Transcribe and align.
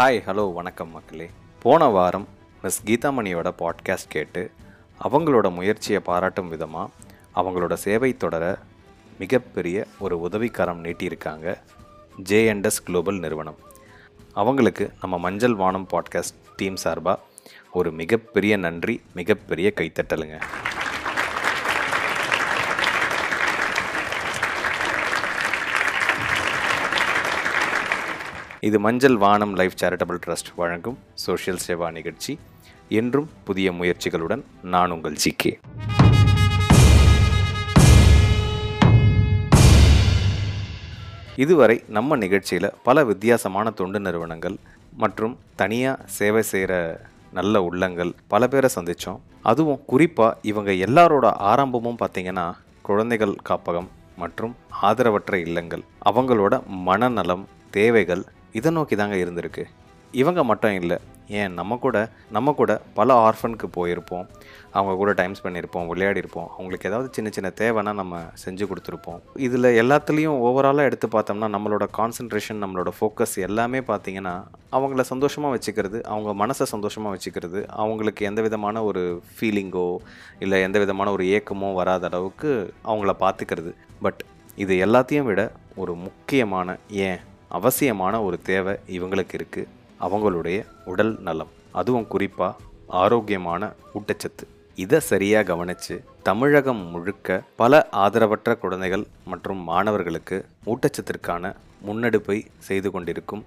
Hi 0.00 0.22
hello 0.26 0.52
வணக்கம் 0.52 0.90
மக்களே. 0.90 1.30
போன 1.62 1.84
வாரம் 1.84 2.28
மிஸ் 2.62 2.84
கீதாமணியோட 2.84 3.52
பாட்காஸ்ட் 3.58 4.08
கேட்டு 4.08 4.50
அவங்களோட 5.02 5.52
முயற்சியை 5.52 6.00
பாராட்டும் 6.00 6.48
விதமாக 6.48 6.90
அவங்களோட 7.34 7.74
சேவை 7.74 8.16
தொடர 8.16 8.58
மிகப்பெரிய 9.18 9.86
ஒரு 9.98 10.20
உதவிக்கரம் 10.20 10.84
நீட்டியிருக்காங்க 10.84 11.58
ஜேஎன்எஸ் 12.22 12.82
குளோபல் 12.84 13.18
நிறுவனம். 13.18 13.56
அவங்களுக்கு 14.32 14.92
நம்ம 15.00 15.18
மஞ்சள் 15.18 15.54
வானம் 15.54 15.88
பாட்காஸ்ட் 15.90 16.38
டீம் 16.56 16.76
சார்பாக 16.76 17.20
ஒரு 17.72 17.92
மிகப்பெரிய 17.92 18.56
நன்றி 18.56 19.02
மிகப்பெரிய 19.14 19.72
கைத்தட்டலுங்க. 19.76 20.40
இது 28.66 28.78
Manjal 28.84 29.14
Vaanam 29.16 29.52
life 29.58 29.76
charitable 29.80 30.18
trust 30.24 30.48
வழங்கும் 30.56 30.96
சோஷியல் 31.14 31.60
சேவா 31.66 31.86
நிகழ்ச்சி. 31.90 32.32
என்றும் 32.88 33.28
புதிய 33.44 33.72
முயற்சிகளுடன் 33.72 34.42
நான் 34.72 34.90
உங்கள் 34.90 35.14
ஜிகே. 35.22 35.52
இதுவரை 41.44 41.76
நம்ம 41.96 42.16
நிகழ்ச்சியில் 42.16 42.68
பல 42.82 43.04
வித்தியாசமான 43.04 43.70
தொண்டு 43.70 44.00
நிறுவனங்கள் 44.00 44.56
மற்றும் 45.04 45.36
தனியாக 45.60 46.04
சேவை 46.18 46.42
செய்கிற 46.42 46.72
நல்ல 47.38 47.62
உள்ளங்கள் 47.62 48.12
பல 48.34 48.48
பேரை 48.48 48.70
சந்தித்தோம் 48.74 49.22
அதுவும் 49.52 49.80
குறிப்பாக 49.92 50.38
இவங்க 50.42 50.70
எல்லாரோட 50.88 51.26
ஆரம்பமும் 51.52 52.00
பார்த்திங்கன்னா 52.02 52.46
குழந்தைகள் 52.82 53.34
காப்பகம் 53.48 53.88
மற்றும் 54.16 54.54
ஆதரவற்ற 54.82 55.34
இல்லங்கள். 55.46 55.84
அவங்களோட 56.10 56.54
மனநலம் 56.66 57.46
தேவைகள் 57.78 58.24
இதை 58.58 58.72
நோக்கி 58.78 58.96
தாங்க 58.96 59.16
இருந்திருக்கு. 59.24 59.64
இவங்க 60.20 60.40
மட்டும் 60.50 60.76
இல்லை 60.82 60.96
ஏன் 61.40 61.52
நம்ம 61.58 61.76
கூட 61.82 61.96
நம்ம 62.36 62.52
கூட 62.60 62.72
பல 62.96 63.08
ஆர்ஃபனுக்கு 63.26 63.66
போயிருப்போம். 63.76 64.24
அவங்க 64.78 64.92
கூட 65.00 65.10
டைம் 65.20 65.34
பண்ணியிருப்போம் 65.44 65.86
விளையாடிருப்போம் 65.90 66.48
அவங்களுக்கு 66.54 66.88
ஏதாவது 66.90 67.08
சின்ன 67.16 67.28
சின்ன 67.36 67.48
தேவைன்னா 67.60 67.92
நம்ம 68.00 68.22
செஞ்சு 68.44 68.64
கொடுத்துருப்போம். 68.70 69.20
இதில் 69.46 69.68
எல்லாத்துலேயும் 69.82 70.40
ஓவராலாக 70.46 70.88
எடுத்து 70.90 71.08
பார்த்தோம்னா 71.14 71.50
நம்மளோட 71.56 71.86
கான்சன்ட்ரேஷன் 71.98 72.60
நம்மளோட 72.64 72.92
ஃபோக்கஸ் 72.98 73.36
எல்லாமே 73.48 73.82
பார்த்திங்கன்னா 73.92 74.34
அவங்கள 74.78 75.04
சந்தோஷமாக 75.12 75.54
வச்சுக்கிறது 75.56 76.00
அவங்க 76.12 76.34
மனசை 76.42 76.68
சந்தோஷமாக 76.74 77.14
வச்சுக்கிறது 77.16 77.62
அவங்களுக்கு 77.84 78.28
எந்த 78.32 78.42
விதமான 78.48 78.84
ஒரு 78.90 79.04
ஃபீலிங்கோ 79.36 79.88
இல்லை 80.44 80.60
எந்த 80.68 80.78
விதமான 80.86 81.10
ஒரு 81.18 81.26
ஏக்கமோ 81.38 81.70
வராத 81.80 82.06
அளவுக்கு 82.12 82.52
அவங்கள 82.90 83.14
பார்த்துக்கிறது. 83.24 83.72
பட் 84.06 84.22
இது 84.56 84.74
எல்லாத்தையும் 84.86 85.28
விட 85.32 85.42
ஒரு 85.82 85.92
முக்கியமான 86.06 86.78
ஏன் 87.08 87.20
அவசியமான 87.56 88.14
ஒரு 88.26 88.38
தேவை 88.50 88.74
இவங்களுக்கு 88.96 89.34
இருக்குது 89.38 89.70
அவங்களுடைய 90.06 90.58
உடல் 90.92 91.14
நலம். 91.28 91.52
அதுவும் 91.80 92.08
குறிப்பாக 92.12 92.68
ஆரோக்கியமான 93.02 93.62
ஊட்டச்சத்து. 93.96 94.44
இதை 94.82 94.98
சரியாக 95.10 95.46
கவனித்து 95.50 95.94
தமிழகம் 96.28 96.80
முழுக்க 96.92 97.28
பல 97.60 97.80
ஆதரவற்ற 98.04 98.50
குழந்தைகள் 98.62 99.04
மற்றும் 99.32 99.60
மாணவர்களுக்கு 99.70 100.36
ஊட்டச்சத்திற்கான 100.72 101.52
முன்னெடுப்பை 101.86 102.38
செய்து 102.68 102.88
கொண்டிருக்கும் 102.94 103.44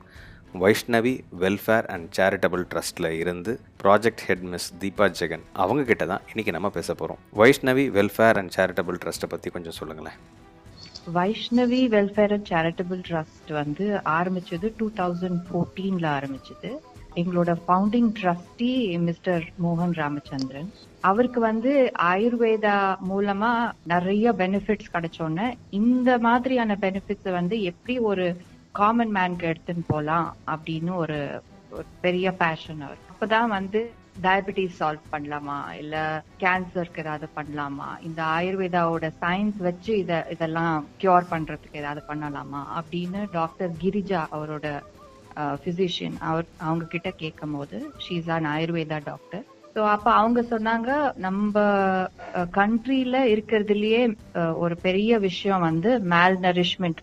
வைஷ்ணவி 0.64 1.14
வெல்ஃபேர் 1.42 1.88
அண்ட் 1.94 2.08
சேரிட்டபிள் 2.18 2.64
ட்ரஸ்ட்டில் 2.72 3.10
இருந்து 3.22 3.52
project 3.84 4.24
head 4.28 4.46
miss 4.52 4.70
Deepa 4.82 5.08
Jagan. 5.20 5.46
அவங்க 5.64 5.84
கிட்ட 5.92 6.06
தான் 6.12 6.26
இன்றைக்கி 6.32 6.54
நம்ம 6.58 6.72
பேச 6.78 6.90
போகிறோம் 6.94 7.22
வைஷ்ணவி 7.42 7.86
வெல்ஃபேர் 7.98 8.40
அண்ட் 8.42 8.54
சேரிட்டபிள் 8.58 9.02
ட்ரஸ்ட்டை 9.04 9.30
பற்றி 9.34 9.52
கொஞ்சம் 9.58 9.78
சொல்லுங்களேன். 9.80 10.20
Vaishnavi 11.12 11.82
welfare 11.96 12.32
and 12.32 12.50
charitable 12.50 13.02
trust 13.10 13.52
வந்து 13.54 13.86
ஆரம்பிச்சது 14.06 14.74
டூ 14.78 14.90
தௌசண்ட் 14.90 15.40
ஃபோர்டீன்ல 15.48 16.08
ஆரம்பிச்சது. 16.18 16.72
எங்களோட 17.16 17.56
ஃபவுண்டிங் 17.68 18.12
ட்ரஸ்டி 18.20 19.00
மிஸ்டர் 19.00 19.44
மோகன் 19.64 19.94
ராமச்சந்திரன் 19.94 20.74
அவருக்கு 21.02 21.40
வந்து 21.40 21.92
ஆயுர்வேதா 22.02 22.96
மூலமா 23.10 23.72
நிறைய 23.84 24.32
பெனிஃபிட்ஸ் 24.32 24.94
கிடைச்சோன்னே 24.94 25.54
இந்த 25.70 26.18
மாதிரியான 26.18 26.78
பெனிஃபிட்ஸ் 26.82 27.32
வந்து 27.32 27.62
எப்படி 27.62 28.00
ஒரு 28.00 28.42
காமன் 28.72 29.12
மேனுக்கு 29.16 29.54
எடுத்துன்னு 29.54 29.84
போலாம் 29.88 30.36
அப்படின்னு 30.48 30.96
ஒரு 30.96 31.42
பெரிய 32.02 32.32
பேஷன் 32.32 32.82
அவர். 32.82 32.98
அப்பதான் 33.12 33.48
வந்து 33.48 33.94
டயபிட்டிஸ் 34.16 34.80
சால்வ் 34.80 35.12
பண்ணலாமா? 35.12 35.58
இல்ல 35.74 35.96
கேன்சருக்கு 36.38 37.04
ஏதாவது 37.04 37.28
பண்ணலாமா? 37.38 37.90
இந்த 38.02 38.22
ஆயுர்வேதாவோட 38.38 39.08
சயின்ஸ் 39.22 39.60
வச்சு 39.60 39.98
இத 39.98 40.26
இதெல்லாம் 40.32 40.88
கியூர் 41.02 41.32
பண்றதுக்கு 41.32 41.82
ஏதாவது 41.84 42.04
பண்ணலாமா? 42.10 42.62
அப்படின்னு 42.80 43.22
டாக்டர் 43.32 43.74
கிரிஜா 43.84 44.22
அவரோட 44.32 44.68
பிசிஷியன் 45.64 46.18
அவர் 46.22 46.46
அவங்க 46.58 46.86
கிட்ட 46.86 47.10
கேட்கும் 47.12 47.56
போது 47.58 47.78
she's 47.98 48.30
an 48.30 48.48
Ayurveda 48.54 49.00
doctor 49.06 49.44
so 49.76 49.84
அப்ப 49.88 50.08
அவங்க 50.12 50.40
சொன்னாங்க 50.52 50.90
நம்ம 51.18 51.62
கண்ட்ரில 52.58 53.16
இருக்கிறதுலயே 53.34 54.02
ஒரு 54.56 54.76
பெரிய 54.78 55.18
விஷயம் 55.20 55.62
வந்து 55.62 55.92
மேல் 56.14 56.38
நரிஷ்மெண்ட் 56.40 57.02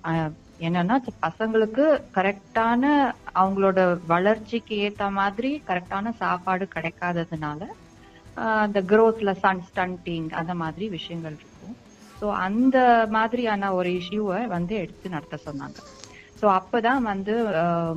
என்னன்னா 0.61 0.97
பசங்களுக்கு 1.25 1.85
கரெக்டான 2.17 2.83
அவங்களோட 3.35 3.81
வளர்ச்சிக்கு 4.07 4.75
ஏத்த 4.87 5.05
மாதிரி 5.19 5.51
கரெக்டான 5.69 6.13
சாப்பாடு 6.23 6.67
கிடைக்காததுனால 6.75 7.61
அந்த 8.59 8.79
க்ரோத்ல 8.91 9.31
சன் 9.43 9.65
ஸ்டன்டிங் 9.69 10.29
அந்த 10.41 10.53
மாதிரி 10.55 10.87
விஷயங்கள் 10.97 11.37
இருக்கும். 11.39 11.75
ஸோ 12.23 12.27
அந்த 12.47 12.77
மாதிரியான 13.11 13.73
ஒரு 13.79 13.91
இஷ்யூவை 14.01 14.41
வந்து 14.49 14.75
எடுத்து 14.83 15.09
நடத்த 15.09 15.37
சொன்னாங்க. 15.47 15.79
ஸோ 16.41 16.47
அப்பதான் 16.59 17.03
வந்து 17.03 17.35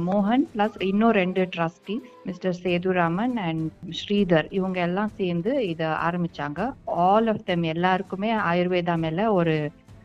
மோகன் 0.08 0.46
பிளஸ் 0.54 0.78
இன்னும் 0.90 1.16
ரெண்டு 1.20 1.42
trustee 1.54 1.96
mister 2.26 2.58
Sethuraman 2.64 3.36
and 3.46 3.68
Sridhar 4.00 4.48
இவங்க 4.52 4.80
எல்லாம் 4.88 5.14
சேர்ந்து 5.20 5.54
இதை 5.72 5.88
ஆரம்பிச்சாங்க. 6.08 6.60
ஆல் 7.06 7.30
ஆஃப் 7.34 7.46
தெம் 7.46 7.66
எல்லாருக்குமே 7.74 8.32
ஆயுர்வேதா 8.52 8.96
மேல 9.06 9.30
ஒரு 9.40 9.56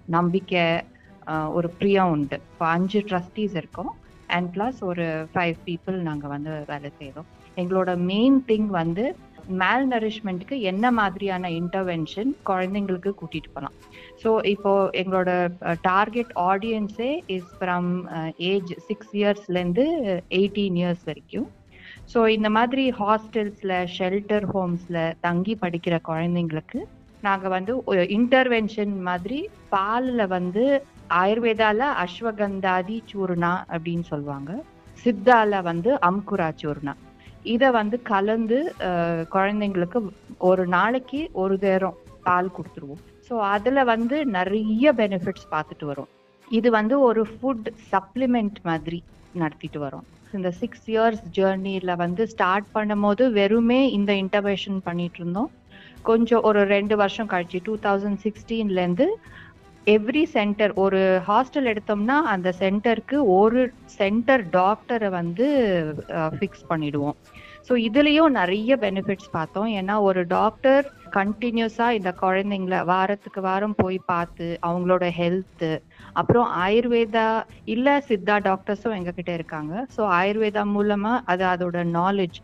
நம்பிக்கை 0.09 0.65
ஒரு 1.59 1.69
ப்ரியா 1.81 2.05
உண்டு. 2.15 2.37
இப்போ 2.53 2.67
அஞ்சு 2.77 3.01
ட்ரஸ்டீஸ் 3.11 3.57
இருக்கோம். 3.63 3.93
அண்ட் 4.37 4.49
ப்ளஸ் 4.55 4.81
ஒரு 4.91 5.07
ஃபைவ் 5.33 5.57
பீப்புள் 5.67 5.97
நாங்கள் 6.09 6.33
வந்து 6.35 6.53
வேலை 6.73 6.91
செய்கிறோம் 7.01 7.29
எங்களோட 7.57 7.91
மெயின் 8.11 8.39
திங் 8.51 8.69
வந்து 8.81 9.05
மேல் 9.61 9.85
நரிஷ்மெண்ட்டுக்கு 9.93 10.57
என்ன 10.71 10.87
மாதிரியான 10.99 11.51
இன்டர்வென்ஷன் 11.61 12.31
குழந்தைங்களுக்கு 12.49 13.11
கூட்டிட்டு 13.21 13.51
போகலாம் 13.55 13.77
ஸோ 14.23 14.31
இப்போ 14.55 14.73
எங்களோட 15.03 15.31
டார்கெட் 15.91 16.33
ஆடியன்ஸே 16.51 17.11
இஸ் 17.37 17.53
ஃப்ரம் 17.61 17.91
ஏஜ் 18.51 18.73
சிக்ஸ் 18.89 19.15
இயர்ஸ்லேருந்து 19.21 19.87
எயிட்டீன் 20.39 20.77
இயர்ஸ் 20.83 21.07
வரைக்கும். 21.11 21.49
ஸோ 22.13 22.21
இந்த 22.37 22.49
மாதிரி 22.57 22.85
ஹாஸ்டல்ஸில் 23.01 23.77
ஷெல்டர் 23.97 24.47
ஹோம்ஸில் 24.53 25.03
தங்கி 25.27 25.57
படிக்கிற 25.65 25.97
குழந்தைங்களுக்கு 26.11 26.81
நாங்கள் 27.23 27.55
வந்து 27.57 27.73
இன்டர்வென்ஷன் 28.19 28.95
மாதிரி 29.09 29.41
பாலில் 29.75 30.25
வந்து 30.37 30.65
ஆயுர்வேதால 31.21 31.81
அஸ்வகந்தாதி 32.05 32.97
சூர்ணா 33.11 33.53
அப்படின்னு 33.75 34.05
சொல்லுவாங்க. 34.13 34.51
சித்தால 35.03 35.63
வந்து 35.71 35.91
அம்குரா 36.09 36.49
சூர்ணா. 36.63 36.95
இதை 37.55 37.69
வந்து 37.79 37.97
கலந்து 38.13 38.59
குழந்தைங்களுக்கு 39.35 39.99
ஒரு 40.49 40.65
நாளைக்கு 40.77 41.21
ஒரு 41.43 41.57
தேரம் 41.65 41.99
பால் 42.27 42.55
கொடுத்துருவோம். 42.57 43.03
ஸோ 43.29 43.35
அதில் 43.55 43.89
வந்து 43.93 44.17
நிறைய 44.37 44.93
பெனிஃபிட்ஸ் 45.01 45.49
பார்த்துட்டு 45.55 45.87
வரோம். 45.91 46.11
இது 46.59 46.69
வந்து 46.79 46.95
ஒரு 47.09 47.23
ஃபுட் 47.33 47.69
சப்ளிமெண்ட் 47.93 48.59
மாதிரி 48.71 49.01
நடத்திட்டு 49.43 49.81
வரோம். 49.87 50.07
இந்த 50.37 50.51
சிக்ஸ் 50.61 50.87
இயர்ஸ் 50.93 51.25
ஜேர்னியில் 51.37 51.99
வந்து 52.05 52.23
ஸ்டார்ட் 52.33 52.67
பண்ணும் 52.77 53.05
போது 53.07 53.25
வெறுமே 53.39 53.81
இந்த 53.99 54.13
இன்டர்வேஷன் 54.23 54.79
பண்ணிட்டு 54.89 55.21
இருந்தோம். 55.21 55.51
கொஞ்சம் 56.09 56.45
ஒரு 56.49 56.61
ரெண்டு 56.75 56.95
வருஷம் 57.03 57.31
கழிச்சு 57.33 57.59
டூ 57.67 57.75
தௌசண்ட் 57.87 58.21
சிக்ஸ்டீன்லேருந்து 58.25 59.07
எவ்ரி 59.95 60.23
சென்டர் 60.37 60.73
ஒரு 60.85 61.01
ஹாஸ்டல் 61.27 61.69
எடுத்தோம்னா 61.73 62.17
அந்த 62.33 62.49
சென்டருக்கு 62.63 63.17
ஒரு 63.41 63.61
சென்டர் 63.99 64.43
டாக்டரை 64.57 65.09
வந்து 65.19 65.47
ஃபிக்ஸ் 66.37 66.65
பண்ணிடுவோம். 66.71 67.17
ஸோ 67.67 67.75
இதுலேயும் 67.89 68.37
நிறைய 68.41 68.73
பெனிஃபிட்ஸ் 68.85 69.31
பார்த்தோம். 69.37 69.69
ஏன்னா 69.79 69.95
ஒரு 70.09 70.21
டாக்டர் 70.35 70.85
கண்டினியூஸாக 71.17 71.97
இந்த 71.99 72.11
குழந்தைங்கள 72.25 72.79
வாரத்துக்கு 72.93 73.43
வாரம் 73.49 73.79
போய் 73.83 73.99
பார்த்து 74.13 74.49
அவங்களோட 74.69 75.07
ஹெல்த்து 75.21 75.73
அப்புறம் 76.21 76.49
ஆயுர்வேதா 76.67 77.29
இல்லை 77.77 77.95
சித்தா 78.09 78.37
டாக்டர்ஸும் 78.49 78.97
எங்ககிட்ட 78.99 79.33
இருக்காங்க. 79.39 79.85
ஸோ 79.97 80.03
ஆயுர்வேதா 80.21 80.65
மூலமாக 80.77 81.25
அது 81.35 81.47
அதோட 81.55 81.85
நாலேஜ் 81.99 82.41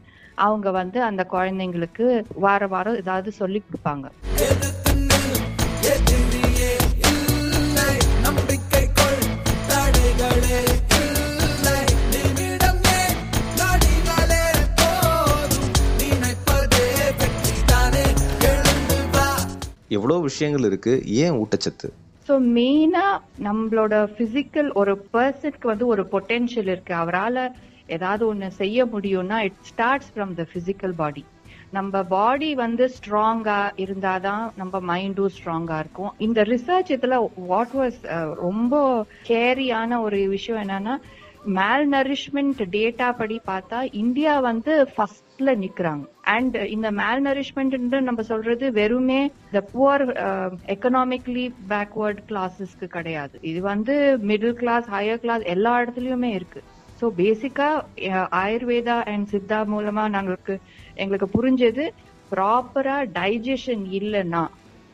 அவங்க 0.47 0.69
வந்து 0.81 1.01
அந்த 1.09 1.25
குழந்தைங்களுக்கு 1.35 2.07
வார 2.47 2.67
வாரம் 2.77 3.01
ஏதாவது 3.03 3.33
சொல்லி 3.43 3.63
கொடுப்பாங்க. 3.65 4.07
எவ்வளோ 19.99 20.17
விஷயங்கள் 20.29 20.67
இருக்குது 20.71 21.05
ஏன் 21.25 21.37
ஊட்டச்சத்து? 21.43 21.89
ஸோ 22.29 22.35
மெயினாக 22.57 23.23
நம்மளோட 23.47 23.95
ஃபிசிக்கல் 24.15 24.71
ஒரு 24.81 24.93
பர்சனுக்கு 25.15 25.67
வந்து 25.73 25.87
ஒரு 25.95 26.03
பொட்டென்ஷியல் 26.13 26.71
இருக்கு. 26.75 26.95
அவரால் 27.03 27.43
ஏதாவது 27.97 28.23
ஒன்று 28.31 28.49
செய்ய 28.61 28.85
முடியும்னா 28.93 29.39
it 29.49 29.63
starts 29.71 30.13
from 30.13 30.33
the 30.41 30.45
physical 30.51 30.95
body 31.01 31.23
நம்ம 31.77 32.01
பாடி 32.13 32.49
வந்து 32.63 32.85
ஸ்ட்ராங்கா 32.97 33.59
இருந்தாதான் 33.85 34.45
நம்ம 34.61 34.81
மைண்டும் 34.91 35.33
ஸ்ட்ராங்கா 35.37 35.77
இருக்கும். 35.83 36.13
இந்த 36.27 36.41
ரிசர்ச் 36.53 36.91
இதுல 36.97 37.17
வாட் 37.51 37.75
வாஸ் 37.81 37.99
ரொம்ப 38.45 38.75
கேரியான 39.31 39.99
ஒரு 40.07 40.21
விஷயம் 40.37 40.63
என்னன்னா 40.65 40.95
மேல் 41.59 41.87
நரிஷ்மெண்ட் 41.95 42.61
டேட்டா 42.77 43.09
படி 43.21 43.37
பார்த்தா 43.51 43.79
இந்தியா 44.03 44.35
வந்து 44.51 44.75
ஃபர்ஸ்ட்ல 45.35 45.53
நிக்கிறாங்க. 45.63 46.05
அண்ட் 46.35 46.57
இந்த 46.75 46.89
மேல் 46.99 47.21
நரிஷ்மெண்ட் 47.27 47.95
நம்ம 48.09 48.23
சொல்றது 48.31 48.67
வெறுமே 48.79 49.21
இந்த 49.49 49.61
புவர் 49.73 50.05
எக்கனாமிக்லி 50.75 51.47
பேக்வர்ட் 51.73 52.21
கிளாஸஸ்க்கு 52.29 52.87
கிடையாது. 52.97 53.35
இது 53.51 53.61
வந்து 53.73 53.95
மிடில் 54.31 54.57
கிளாஸ் 54.61 54.87
ஹையர் 54.97 55.23
கிளாஸ் 55.25 55.45
எல்லா 55.55 55.73
இடத்துலயுமே 55.83 56.31
இருக்கு. 56.39 56.63
ஸோ 57.01 57.07
பேசிக்கா 57.21 57.69
ஆயுர்வேதா 58.43 58.99
அண்ட் 59.13 59.27
சித்தா 59.33 59.59
மூலமா 59.75 60.05
நாங்களுக்கு 60.17 60.57
எங்களுக்கு 61.05 61.29
புரிஞ்சது 61.37 61.87
ப்ராப்பரா 62.35 62.99
டைஜஷன் 63.19 63.85
இல்லைன்னா 64.01 64.45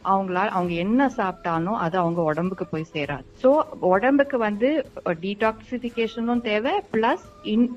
அவங்களால 0.04 0.48
அவங்க 0.48 0.74
என்ன 0.74 1.10
சாப்பிட்டாலும் 1.16 1.78
அது 1.84 1.98
அவங்க 1.98 2.20
உடம்புக்கு 2.22 2.66
போய் 2.66 2.90
சேராது. 2.94 3.24
ஸோ 3.42 3.50
உடம்புக்கு 3.80 4.38
வந்து 4.38 4.68
டீடாக்சிபிகேஷனும் 5.24 6.40
தேவை 6.40 6.74
பிளஸ் 6.92 7.26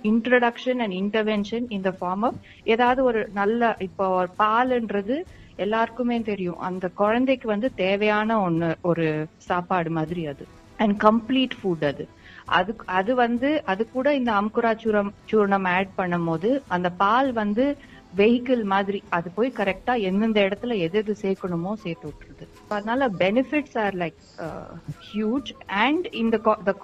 இன்ட்ரடக்ஷன் 0.03 0.81
அண்ட் 0.85 0.97
இன்டர்வென்ஷன் 1.01 1.67
இந்த 1.69 1.91
ஃபார்ம் 1.99 2.25
ஆஃப் 2.29 2.39
ஏதாவது 2.63 3.03
ஒரு 3.03 3.29
நல்ல 3.33 3.75
இப்போ 3.79 4.27
பால்ன்றது 4.37 5.17
எல்லாருக்குமே 5.55 6.21
தெரியும். 6.21 6.59
அந்த 6.59 6.85
குழந்தைக்கு 6.95 7.47
வந்து 7.47 7.73
தேவையான 7.73 8.39
ஒண்ணு 8.47 8.75
ஒரு 8.81 9.07
சாப்பாடு 9.37 9.89
மாதிரி 9.89 10.27
அது. 10.27 10.45
அண்ட் 10.79 10.95
கம்ப்ளீட் 11.03 11.55
ஃபுட் 11.59 11.85
அது. 11.85 12.05
அது 12.45 12.75
அது 12.85 13.15
வந்து 13.15 13.49
அது 13.65 13.83
கூட 13.89 14.15
இந்த 14.15 14.31
அம்குரா 14.31 14.71
சூரம் 14.83 15.13
சூர்ணம் 15.31 15.67
ஆட் 15.67 15.93
பண்ணும் 15.95 16.25
போது 16.25 16.49
அந்த 16.67 16.89
பால் 16.89 17.31
வந்து 17.33 17.65
வெஹிக்கிள் 18.15 18.63
மாதிரி 18.73 18.99
அது 19.09 19.27
போய் 19.35 19.49
கரெக்டா 19.59 19.93
எந்தெந்த 20.09 20.39
இடத்துல 20.47 20.77
எது 20.85 20.97
எது 21.01 21.13
சேர்க்கணுமோ 21.21 21.71
சேர்த்து 21.83 22.05
விட்டுருது. 22.09 22.45
அதனால 22.67 23.07
benefits 23.23 23.77
are 23.83 23.95
like 23.95 24.19
huge 25.07 25.51
and 25.83 26.07
இந்த 26.23 26.35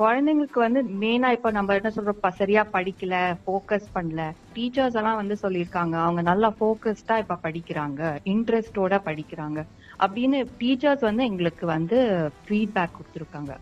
குழந்தைங்களுக்கு 0.02 0.60
வந்து 0.66 0.82
மெயினா 1.04 1.32
இப்ப 1.38 1.52
நம்ம 1.58 1.76
என்ன 1.80 1.92
சொல்றோம்? 1.96 2.36
சரியா 2.42 2.64
படிக்கல 2.74 3.16
ஃபோக்கஸ் 3.44 3.90
பண்ணல. 3.96 4.24
டீச்சர்ஸ் 4.60 4.98
எல்லாம் 5.02 5.20
வந்து 5.22 5.38
சொல்லியிருக்காங்க 5.44 5.96
அவங்க 6.06 6.22
நல்லா 6.30 6.52
ஃபோக்கஸ்டா 6.60 7.18
இப்ப 7.24 7.40
படிக்கிறாங்க 7.44 8.02
இன்ட்ரெஸ்டோட 8.34 8.96
படிக்கிறாங்க 9.10 9.60
அப்படின்னு 10.04 10.38
டீச்சர்ஸ் 10.60 11.04
வந்து 11.08 11.24
எங்களுக்கு 11.30 11.66
வந்து 11.76 11.98
ஃபீட்பேக் 12.46 12.96
கொடுத்துருக்காங்க. 12.98 13.54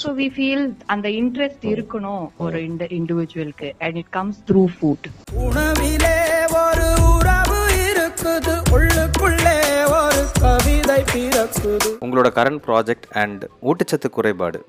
ஸோ 0.00 0.08
வி 0.18 0.26
ஃபீல் 0.36 0.64
அந்த 0.94 1.08
இன்ட்ரெஸ்ட் 1.20 1.64
இருக்கணும் 1.72 2.24
ஒரு 2.44 2.58
இண்டிவிஜுவலுக்கு 2.98 3.68
and 3.84 3.98
it 4.02 4.12
comes 4.18 4.40
through 4.50 4.62
food 4.76 5.08
உணவிலே 5.46 6.14
ஒரு 6.62 6.88
உறவு 7.14 7.58
இருக்குது 7.82 8.54
உள்ளுக்குள்ளே 8.76 9.56
ஒரு 10.00 10.22
கவிதை 10.44 10.98
பிறக்குது. 11.12 11.90
உங்களோட 12.06 12.30
கரண்ட் 12.38 12.62
ப்ராஜெக்ட் 12.68 13.08
அண்ட் 13.24 13.44
ஊட்டச்சத்து 13.70 14.10
குறைபாடு. 14.18 14.60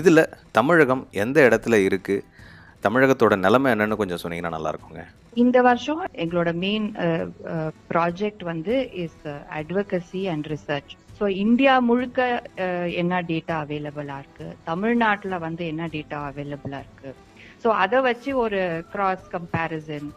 இதில் 0.00 0.24
தமிழகம் 0.58 1.04
எந்த 1.24 1.38
இடத்துல 1.48 1.78
இருக்குது 1.88 2.24
தமிழகத்தோட 2.82 3.34
நிலைமை 3.36 3.68
என்னன்னு 3.72 4.00
கொஞ்சம் 4.00 4.22
சொன்னீங்கன்னா 4.22 4.56
நல்லா 4.56 4.72
இருக்குங்க 4.72 5.02
இந்த 5.36 5.58
வருஷம் 5.62 6.00
எங்களோட 6.14 6.50
மெயின் 6.54 6.86
ப்ராஜெக்ட் 7.90 8.42
வந்து 8.42 8.74
is 9.04 9.22
advocacy 9.58 10.22
and 10.32 10.46
research 10.46 10.92
so 11.18 11.26
India 11.44 11.74
முழுக்க 11.80 12.20
என்ன 12.94 13.20
டேட்டா 13.22 13.56
அவைலபிளா 13.64 14.16
இருக்கு? 14.18 14.46
தமிழ்நாட்டில் 14.64 15.36
வந்து 15.38 15.62
என்ன 15.66 15.86
டேட்டா 15.86 16.18
அவைலபிளா 16.30 16.78
இருக்கு? 16.78 17.10
ஸோ 17.64 17.70
அதை 17.82 17.98
வச்சு 18.00 18.30
ஒரு 18.36 18.60
கிராஸ் 18.92 19.26
கம்பேரிசன் 19.32 20.08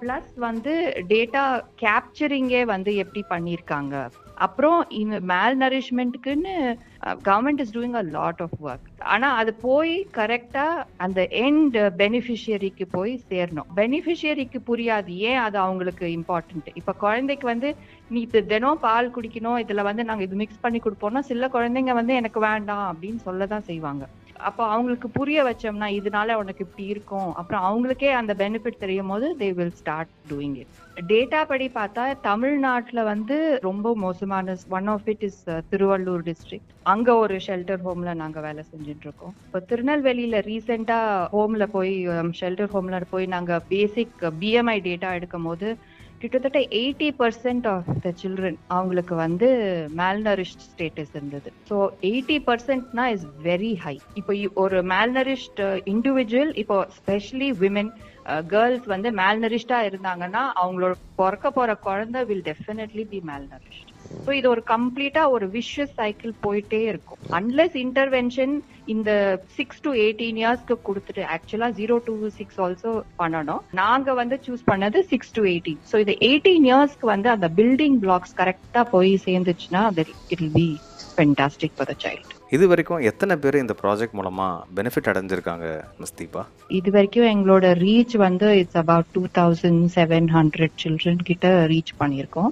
பிளஸ் 0.00 0.32
வந்து 0.38 0.74
டேட்டா 1.12 1.44
கேப்சரிங்கே 1.82 2.62
வந்து 2.64 2.92
எப்படி 2.96 3.22
பண்ணியிருக்காங்க? 3.30 3.94
அப்புறம் 4.40 4.78
இந்த 5.00 5.16
மேல் 5.30 5.56
நரிஷ்மெண்ட்டுக்குன்னு 5.62 6.54
government 7.26 7.62
is 7.64 7.74
doing 7.76 7.96
a 7.96 8.04
lot 8.10 8.40
of 8.44 8.56
work 8.64 8.86
ஆனா 9.12 9.28
அது 9.40 9.52
போய் 9.64 9.92
கரெக்டா 10.18 10.66
அந்த 11.04 11.20
எண்ட் 11.42 11.76
பெனிஃபிஷியரிக்கு 12.00 12.86
போய் 12.92 13.12
சேரணும். 13.30 13.68
பெனிஃபிஷியரிக்கு 13.76 14.60
புரியாது. 14.66 15.10
ஏன் 15.28 15.40
அது 15.46 15.58
அவங்களுக்கு 15.58 16.06
இம்பார்ட்டன்ட் 16.16 16.70
இப்ப 16.74 16.94
குழந்தைக்கு 17.04 17.46
வந்து 17.46 17.70
நீ 18.10 18.20
இது 18.28 18.42
தினம் 18.46 18.80
பால் 18.80 19.12
குடிக்கணும். 19.16 19.58
இதுல 19.64 19.82
வந்து 19.82 20.04
நாங்க 20.08 20.24
இது 20.28 20.38
மிக்ஸ் 20.42 20.64
பண்ணி 20.64 20.80
கொடுப்போம்னா 20.80 21.22
சில 21.30 21.48
குழந்தைங்க 21.56 21.94
வந்து 22.00 22.14
எனக்கு 22.20 22.40
வேண்டாம் 22.48 22.86
அப்படின்னு 22.90 23.20
சொல்லதான் 23.28 23.68
செய்வாங்க. 23.70 24.02
அப்போ 24.48 24.62
அவங்களுக்கு 24.74 25.08
புரிய 25.18 25.38
வச்சோம்னா 25.48 25.88
இதனால 25.98 26.36
உனக்கு 26.42 26.64
இப்படி 26.66 26.84
இருக்கும். 26.92 27.30
அப்புறம் 27.40 27.64
அவங்களுக்கே 27.68 28.10
அந்த 28.20 28.32
பெனிஃபிட் 28.42 28.82
தெரியும் 28.84 29.10
போது 29.12 29.28
they 29.42 29.48
will 29.58 29.76
start 29.80 30.12
doing 30.30 30.56
it 30.62 30.78
data 31.12 31.40
படி 31.50 31.66
பார்த்தா 31.76 32.02
தமிழ்நாட்டில் 32.28 33.02
வந்து 33.10 33.36
ரொம்ப 33.68 33.94
மோசமான 34.04 34.56
one 34.78 34.88
of 34.94 35.08
it 35.12 35.24
is 35.28 35.42
Thiruvallur 35.70 36.24
district 36.28 36.72
அங்கே 36.92 37.12
ஒரு 37.22 37.36
ஷெல்டர் 37.46 37.82
ஹோம்ல 37.86 38.12
நாங்கள் 38.22 38.44
வேலை 38.46 38.62
செஞ்சுட்டு 38.72 39.06
இருக்கோம். 39.08 39.34
இப்போ 39.46 39.60
திருநெல்வேலியில் 39.70 40.38
ரீசெண்டாக 40.50 41.28
ஹோம்ல 41.36 41.66
போய் 41.76 41.94
um, 42.14 42.30
ஷெல்டர் 42.40 42.72
ஹோம்ல 42.74 43.00
போய் 43.14 43.26
நாங்கள் 43.36 43.64
பேசிக் 43.72 44.18
பிஎம்ஐ 44.42 44.78
uh, 44.78 44.84
டேட்டா 44.88 45.10
எடுக்கும் 45.18 45.48
போது 45.50 45.68
கிட்டத்தட்ட 46.22 46.60
eighty 46.78 47.06
percent 47.20 47.66
of 47.66 47.86
the 48.04 48.10
children 48.22 48.58
அவங்களுக்கு 48.68 49.14
வந்து 49.16 49.48
மேல்நரிஷ்ட் 50.00 50.64
ஸ்டேட்டஸ் 50.66 51.14
இருந்தது. 51.16 51.48
ஸோ 51.68 51.76
எயிட்டி 52.10 52.36
பர்சன்ட்னா 52.48 53.04
இஸ் 53.14 53.26
வெரி 53.42 53.72
ஹை 53.84 53.94
இப்போ 54.20 54.34
ஒரு 54.64 54.80
மேல்நரிஷ்ட் 54.92 55.62
இண்டிவிஜுவல் 55.94 56.52
uh, 56.52 56.60
இப்போ 56.62 56.76
ஸ்பெஷலி 56.98 57.50
விமென் 57.62 57.92
கேர்ள்ஸ் 58.52 58.86
வந்து 58.86 59.10
மேல்நரிஷ்டா 59.20 59.78
இருந்தாங்கன்னா 59.88 60.42
அவங்களோட 60.62 60.94
பிறக்க 61.16 61.50
போற 61.50 61.70
குழந்தை 61.88 62.22
will 62.30 62.46
definitely 62.50 63.06
be 63.12 63.20
malnourished 63.30 63.89
so 64.24 64.30
இது 64.38 64.46
ஒரு 64.54 64.62
கம்ப்ளீட்டா 64.72 65.22
ஒரு 65.34 65.46
விஷஸ் 65.56 65.94
சைக்கிள் 66.00 66.32
போயிட்டே 66.46 66.80
இருக்கும். 66.90 67.20
அன்லெஸ் 67.38 67.76
இன்டர்வென்ஷன் 67.84 68.54
இந்த 68.94 69.10
சிக்ஸ் 69.56 69.82
டு 69.84 69.90
எயிட்டீன் 70.04 70.40
இயர்ஸ்க்கு 70.42 70.76
கொடுத்துட்டு 70.88 71.24
ஆக்சுவலா 71.36 71.68
ஜீரோ 71.80 71.96
டு 72.08 72.14
சிக்ஸ் 72.38 72.60
ஆல்சோ 72.66 72.92
பண்ணணும். 73.22 73.62
நாங்க 73.82 74.14
வந்து 74.20 74.38
சூஸ் 74.46 74.68
பண்ணது 74.72 75.00
சிக்ஸ் 75.12 75.34
டு 75.38 75.44
எயிட்டீன் 75.52 75.80
ஸோ 75.92 75.98
இது 76.04 76.14
எயிட்டீன் 76.28 76.68
இயர்ஸ்க்கு 76.70 77.12
வந்து 77.14 77.30
அந்த 77.36 77.48
பில்டிங் 77.60 77.98
பிளாக்ஸ் 78.04 78.36
கரெக்டா 78.42 78.82
போய் 78.94 79.12
சேர்ந்துச்சுன்னா 79.28 79.84
it 80.02 80.42
will 80.42 80.54
be 80.60 80.68
fantastic 81.14 81.76
for 81.78 81.90
the 81.92 81.96
child 82.04 82.36
இது 82.56 82.64
வரைக்கும் 82.70 83.02
எத்தனை 83.10 83.34
பேர் 83.42 83.62
இந்த 83.62 83.74
ப்ராஜெக்ட் 83.80 84.16
மூலமா 84.18 84.46
பெனிஃபிட் 84.76 85.10
அடைஞ்சிருக்காங்க 85.10 85.66
மிஸ் 86.00 86.16
தீபா? 86.20 86.42
இது 86.78 86.90
வரைக்கும் 86.96 87.28
எங்களோட 87.34 87.66
ரீச் 87.84 88.16
வந்து 88.26 88.48
it's 88.62 88.80
about 88.82 89.12
two 89.16 89.22
thousand 89.38 89.84
seven 89.96 90.28
hundred 90.36 90.76
children 90.82 91.22
கிட்ட 91.28 91.52
ரீச் 91.72 91.92
பண்ணியிருக்கோம். 92.00 92.50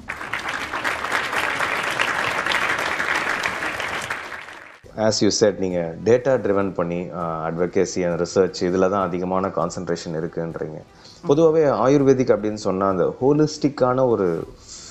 ஆஸ் 5.07 5.21
யூ 5.25 5.31
செட் 5.39 5.59
நீங்கள் 5.65 5.91
டேட்டா 6.07 6.33
ட்ரிவன் 6.45 6.71
பண்ணி 6.79 7.01
அட்வொகேசி 7.49 8.01
அண்ட் 8.07 8.19
ரிசர்ச் 8.25 8.61
இதில் 8.69 8.93
தான் 8.95 9.05
அதிகமான 9.09 9.51
கான்சன்ட்ரேஷன் 9.59 10.17
இருக்குன்றீங்க. 10.21 10.81
பொதுவாகவே 11.29 11.63
ஆயுர்வேதிக் 11.85 12.33
அப்படின்னு 12.35 12.61
சொன்னால் 12.67 12.93
அந்த 12.95 13.05
ஹோலிஸ்டிக்கான 13.21 14.07
ஒரு 14.13 14.27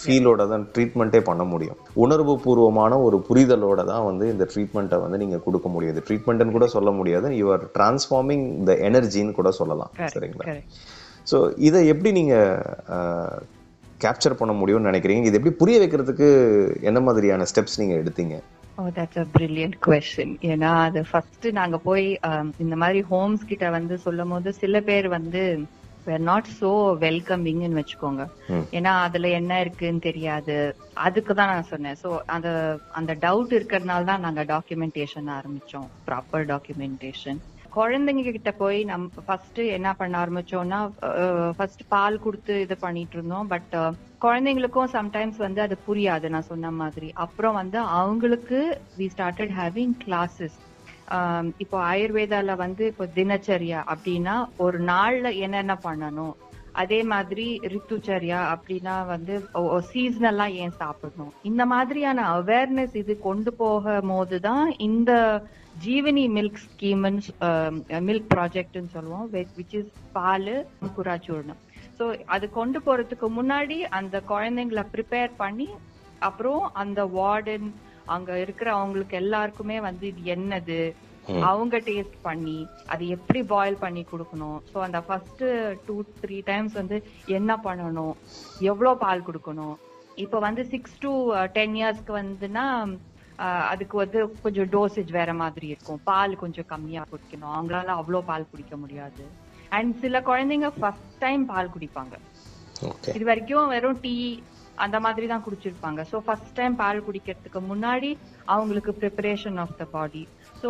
ஃபீலோட 0.01 0.41
தான் 0.51 0.63
ட்ரீட்மெண்ட்டே 0.75 1.21
பண்ண 1.29 1.43
முடியும். 1.51 1.77
உணர்வு 2.03 2.33
பூர்வமான 2.45 2.99
ஒரு 3.07 3.17
புரிதலோட 3.29 3.79
தான் 3.91 4.05
வந்து 4.09 4.25
இந்த 4.33 4.45
ட்ரீட்மெண்ட்டை 4.53 4.99
வந்து 5.05 5.19
நீங்கள் 5.23 5.43
கொடுக்க 5.47 5.67
முடியாது 5.75 6.01
ட்ரீட்மெண்ட்னு 6.07 6.55
கூட 6.57 6.67
சொல்ல 6.75 6.91
முடியாது. 6.99 7.29
யூ 7.39 7.47
ஆர் 7.55 7.65
டிரான்ஸ்ஃபார்மிங் 7.77 8.45
த 8.69 8.75
எனர்ஜின்னு 8.89 9.37
கூட 9.39 9.51
சொல்லலாம். 9.59 9.91
சரிங்களா? 10.15 10.55
ஸோ 11.31 11.39
இதை 11.69 11.79
எப்படி 11.93 12.11
நீங்கள் 12.19 13.45
கேப்சர் 14.01 14.39
பண்ண 14.39 14.53
முடியும்னு 14.59 14.89
நினைக்கிறீங்க? 14.89 15.29
இது 15.29 15.39
எப்படி 15.39 15.55
புரிய 15.61 15.77
வைக்கிறதுக்கு 15.83 16.27
என்ன 16.89 16.99
மாதிரியான 17.07 17.47
ஸ்டெப்ஸ் 17.51 17.79
நீங்கள் 17.81 18.01
எடுத்தீங்க? 18.03 18.35
Oh 18.77 18.83
that's 18.97 19.21
a 19.21 19.25
brilliant 19.35 19.77
question 19.85 20.35
ஏன்னா 20.51 20.71
அது 20.87 20.99
ஃபர்ஸ்ட் 21.09 21.47
நாங்க 21.59 21.77
போய் 21.87 22.05
இந்த 22.63 22.75
மாதிரி 22.83 22.99
ஹோம்ஸ் 23.11 23.49
கிட்ட 23.51 23.67
வந்து 23.77 23.97
சொல்லும் 24.05 24.33
போது 24.33 24.51
சில 24.61 24.81
பேர் 24.89 25.07
வந்து 25.17 25.41
வேர் 26.07 26.27
நாட் 26.29 26.49
சோ 26.59 26.69
வெல்கமிங்னு 27.03 27.79
வச்சுக்கோங்க. 27.79 28.23
ஏன்னா 28.77 28.91
அதுல 29.05 29.29
என்ன 29.39 29.53
இருக்குன்னு 29.63 30.01
தெரியாது. 30.05 30.55
அதுக்கு 31.07 31.31
தான் 31.39 31.51
நான் 31.53 31.71
சொன்னேன். 31.71 31.97
ஸோ 32.03 32.09
அந்த 32.35 32.49
அந்த 32.99 33.11
டவுட் 33.25 33.55
இருக்கிறதுனால 33.57 34.07
தான் 34.11 34.25
நாங்க 34.25 34.43
டாக்குமெண்டேஷன் 34.53 35.29
ஆரம்பிச்சோம். 35.37 35.89
ப்ராப்பர் 36.09 36.45
டாக்குமெண்டேஷன் 36.53 37.39
குழந்தைங்க 37.77 38.31
கிட்ட 38.35 38.51
போய் 38.61 38.79
நம்ம 38.91 39.23
ஃபர்ஸ்ட் 39.27 39.59
என்ன 39.77 39.89
பண்ண 39.99 40.13
ஆரம்பிச்சோம்னா 40.23 40.79
ஃபர்ஸ்ட் 41.57 41.83
பால் 41.93 42.17
கொடுத்து 42.25 42.53
இது 42.65 42.75
பண்ணிட்டு 42.85 43.15
இருந்தோம். 43.17 43.47
பட் 43.53 43.75
குழந்தைங்களுக்கும் 44.25 44.93
சம்டைம்ஸ் 44.97 45.39
வந்து 45.45 45.61
அது 45.65 45.75
புரியாது 45.87 46.31
நான் 46.35 46.49
சொன்ன 46.51 46.71
மாதிரி. 46.81 47.09
அப்புறம் 47.25 47.57
வந்து 47.61 47.79
அவங்களுக்கு 47.99 48.59
வி 48.99 49.07
ஸ்டார்டட் 49.15 49.53
ஹேவிங் 49.59 49.93
கிளாஸஸ் 50.05 50.57
இப்போ 51.63 51.77
ஆயுர்வேதால 51.91 52.55
வந்து 52.65 52.83
இப்போ 52.91 53.05
தினச்சரியா 53.19 53.81
அப்படின்னா 53.93 54.35
ஒரு 54.65 54.77
நாள்ல 54.91 55.27
என்னென்ன 55.45 55.73
பண்ணணும்? 55.85 56.33
அதே 56.81 56.99
மாதிரி 57.11 57.45
ரித்துச்சரியா 57.73 58.39
அப்படின்னா 58.53 58.95
வந்து 59.11 59.33
சீசனலா 59.91 60.45
ஏன் 60.63 60.75
சாப்பிடணும்? 60.81 61.31
இந்த 61.49 61.63
மாதிரியான 61.73 62.25
அவேர்னஸ் 62.39 62.95
இது 63.01 63.13
கொண்டு 63.27 63.51
போகும் 63.61 64.11
போதுதான் 64.13 64.67
இந்த 64.87 65.11
ஜீவனி 65.85 66.25
மில்க் 66.37 66.61
ஸ்கீம்னு 66.65 67.23
மில்க் 68.09 68.29
ப்ராஜெக்ட்னு 68.35 68.93
சொல்லுவோம் 68.95 69.27
விச் 69.57 69.75
இஸ் 69.79 69.91
பால் 70.17 70.53
குரா 70.97 71.15
சூர்ணம். 71.27 71.61
ஸோ 71.97 72.05
அது 72.35 72.45
கொண்டு 72.59 72.79
போறதுக்கு 72.85 73.27
முன்னாடி 73.39 73.77
அந்த 73.99 74.15
குழந்தைங்களை 74.33 74.85
ப்ரிப்பேர் 74.93 75.33
பண்ணி 75.43 75.69
அப்புறம் 76.29 76.63
அந்த 76.83 76.99
வார்டன் 77.17 77.67
அங்க 78.15 78.31
இருக்கிற 78.43 78.69
அவங்களுக்கு 78.79 79.15
எல்லாருக்குமே 79.23 79.77
வந்து 79.87 80.05
இது 80.11 80.21
என்னது? 80.35 80.79
அவங்க 81.49 81.77
டேஸ்ட் 81.87 82.17
பண்ணி 82.21 82.57
அது 82.89 83.07
எப்படி 83.07 83.41
பாயில் 83.51 83.81
பண்ணி 83.81 84.03
கொடுக்கணும்? 84.11 84.59
ஸோ 84.71 84.77
அந்த 84.79 84.99
ஃபர்ஸ்ட் 85.07 85.43
டூ 85.87 85.95
த்ரீ 86.21 86.37
டைம்ஸ் 86.45 86.73
வந்து 86.73 86.97
என்ன 87.37 87.51
பண்ணணும்? 87.65 88.15
எவ்வளோ 88.71 88.93
பால் 89.03 89.25
கொடுக்கணும்? 89.27 89.75
இப்போ 90.17 90.37
வந்து 90.39 90.65
சிக்ஸ் 90.73 90.97
டு 90.99 91.11
டென் 91.57 91.77
இயர்ஸ்க்கு 91.79 92.13
வந்துன்னா 92.21 92.65
ஆஹ், 93.39 93.65
அதுக்கு 93.71 93.95
வந்து 93.97 94.19
கொஞ்சம் 94.43 94.69
டோசேஜ் 94.71 95.11
வேற 95.11 95.31
மாதிரி 95.41 95.67
இருக்கும். 95.67 95.99
பால் 96.03 96.31
கொஞ்சம் 96.35 96.67
கம்மியா 96.71 97.01
குடிக்கணும். 97.11 97.51
அவங்களால 97.55 97.91
அவ்வளோ 97.99 98.21
பால் 98.29 98.49
குடிக்க 98.51 98.75
முடியாது. 98.77 99.23
அண்ட் 99.71 99.91
சில 100.03 100.21
குழந்தைங்க 100.21 100.69
ஃபர்ஸ்ட் 100.77 101.13
டைம் 101.19 101.43
பால் 101.45 101.73
குடிப்பாங்க. 101.75 102.15
இது 103.15 103.25
வரைக்கும் 103.25 103.71
வெறும் 103.73 103.99
டீ 104.01 104.13
அந்த 104.77 104.97
மாதிரி 104.99 105.27
தான் 105.27 105.43
குடிச்சிருப்பாங்க. 105.45 106.01
ஸோ 106.11 106.17
ஃபர்ஸ்ட் 106.25 106.55
டைம் 106.55 106.75
பால் 106.81 107.05
குடிக்கிறதுக்கு 107.05 107.61
முன்னாடி 107.69 108.09
அவங்களுக்கு 108.47 108.91
preparation 109.01 109.59
of 109.63 109.77
the 109.79 109.85
body 109.93 110.23
so 110.61 110.69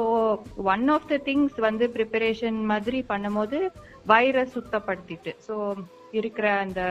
one 0.74 0.86
of 0.96 1.10
the 1.12 1.17
things 1.27 1.60
வந்து 1.67 1.86
ப்ரிப்பரேஷன் 1.98 2.58
மாதிரி 2.72 3.00
பண்ணும்போது 3.12 3.60
வயிறை 4.08 4.44
சுத்தப்படுத்திட்டு 4.56 5.32
ஸோ 5.48 5.56
இருக்கிற 6.12 6.48
அந்த 6.65 6.82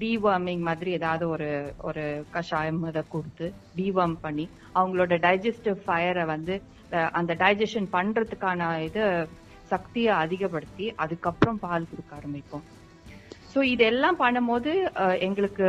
டிவார்மிங் 0.00 0.62
மாதிரி 0.68 0.90
ஏதாவது 0.98 1.24
ஒரு 1.28 1.48
ஒரு 1.88 2.04
கஷாயம் 2.30 2.82
அதை 2.90 3.02
கொடுத்து 3.08 3.46
டிவார்ம் 3.78 4.16
பண்ணி 4.22 4.46
அவங்களோட 4.74 5.16
டைஜஸ்டிவ் 5.26 5.80
ஃபயரை 5.86 6.24
வந்து 6.34 6.54
அந்த 7.12 7.32
டைஜஷன் 7.34 7.88
பண்றதுக்கான 7.96 8.70
இது 8.88 9.02
சக்தியை 9.70 10.12
அதிகப்படுத்தி 10.24 10.86
அதுக்கப்புறம் 11.04 11.60
பால் 11.64 11.90
கொடுக்க 11.90 12.10
ஆரம்பிப்போம். 12.16 12.64
ஸோ 13.52 13.60
இதெல்லாம் 13.74 14.18
பண்ணும்போது 14.18 14.72
எங்களுக்கு 15.26 15.66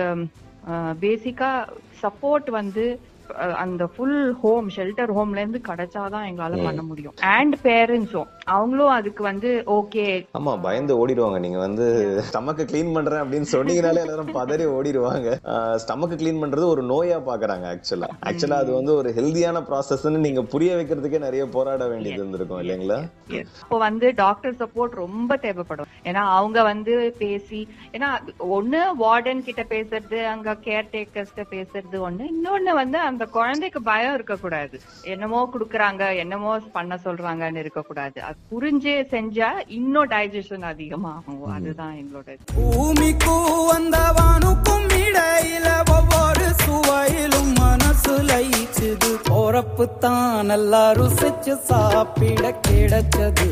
பேசிக்கா 1.04 1.50
சப்போர்ட் 2.04 2.50
வந்து 2.60 2.86
அந்த 3.34 3.88
ஃபுல் 3.88 4.34
ஹோம் 4.34 4.70
ஷெல்டர் 4.70 5.14
ஹோம்ல 5.16 5.36
இருந்து 5.36 5.62
கிடைச்சாதான் 5.68 6.28
எங்களால 6.30 6.64
பண்ண 6.64 6.82
முடியும். 6.82 7.14
அண்ட் 7.22 7.56
பேரண்ட்ஸும் 7.64 8.28
அவங்களும் 8.48 8.92
அதுக்கு 8.96 9.22
வந்து 9.28 9.50
ஓகே 9.76 10.06
ஆமா 10.38 10.52
பயந்து 10.66 10.94
ஓடிடுவாங்க. 11.02 11.38
நீங்க 11.46 11.60
வந்து 11.60 11.86
ஸ்டமக்க 12.28 12.66
க்ளீன் 12.72 12.92
பண்றேன் 12.96 13.22
அப்படின்னு 13.24 13.48
சொன்னீங்கனாலே 13.54 14.04
எல்லாரும் 14.04 14.34
பதறி 14.38 14.66
ஓடிடுவாங்க. 14.76 15.30
ஸ்டமக்க 15.84 16.20
க்ளீன் 16.22 16.42
பண்றது 16.44 16.66
ஒரு 16.74 16.84
நோயா 16.92 17.18
பாக்குறாங்க 17.30 17.66
ஆக்சுவலா 17.74 18.10
ஆக்சுவலா 18.30 18.60
அது 18.64 18.72
வந்து 18.80 18.94
ஒரு 18.96 19.12
ஹெல்தியான 19.18 19.64
ப்ராசஸ்ன்னு 19.70 20.26
நீங்க 20.26 20.44
புரிய 20.54 20.76
வைக்கிறதுக்கே 20.80 21.22
நிறைய 21.28 21.46
போராட 21.56 21.88
வேண்டியது 21.94 22.22
இருந்திருக்கும் 22.22 22.62
இல்லைங்களா? 22.64 23.00
இப்போ 23.42 23.78
வந்து 23.88 24.14
டாக்டர் 24.24 24.60
சப்போர்ட் 24.62 25.02
ரொம்ப 25.04 25.38
தேவைப்படும். 25.46 25.90
ஏன்னா 26.10 26.24
அவங்க 26.38 26.60
வந்து 26.72 26.96
பேசி 27.24 27.62
ஏன்னா 27.96 28.10
ஒண்ணு 28.58 28.82
வார்டன் 29.04 29.46
கிட்ட 29.48 29.66
பேசுறது 29.74 30.20
அங்க 30.34 30.58
கேர் 30.68 30.92
டேக்கர்ஸ் 30.96 31.36
பேசுறது 31.56 31.98
ஒண்ணு. 32.10 32.24
இன்னொன்னு 32.36 32.74
வந்து 32.82 33.00
அந்த 33.10 33.26
குழந்தைக்கு 33.38 33.82
பயம் 33.92 34.14
இருக்கக்கூடாது. 34.14 34.76
என்னமோ 35.16 35.42
குடுக்குறாங்க 35.54 36.04
என்னமோ 36.26 36.54
பண்ண 36.80 37.00
சொல்றாங்கன்னு 37.08 37.64
இருக்கக்கூடாது. 37.66 38.20
புரிஞ்சு 38.52 38.94
செஞ்சா 39.14 39.50
இன்னும் 39.78 40.10
டைஜஷன் 40.10 40.66
அதிகமாகும். 40.72 41.40
அதுதான் 41.56 41.96
எங்களோட. 42.02 42.36
பூமிக்கும் 42.58 43.70
அந்த 43.78 43.98
வானுக்கும் 44.18 44.86
இடையில 45.04 45.68
ஒவ்வொரு 45.96 46.48
சுவையிலும் 46.64 47.52
மனசு 47.60 48.14
லயிச்சுது 48.32 49.12
போறப்பு 49.30 49.88
தான் 50.06 50.46
நல்லா 50.46 50.84
ருசிச்சு 51.00 51.56
சாப்பிட 51.72 52.44
கிடைச்சது. 52.68 53.50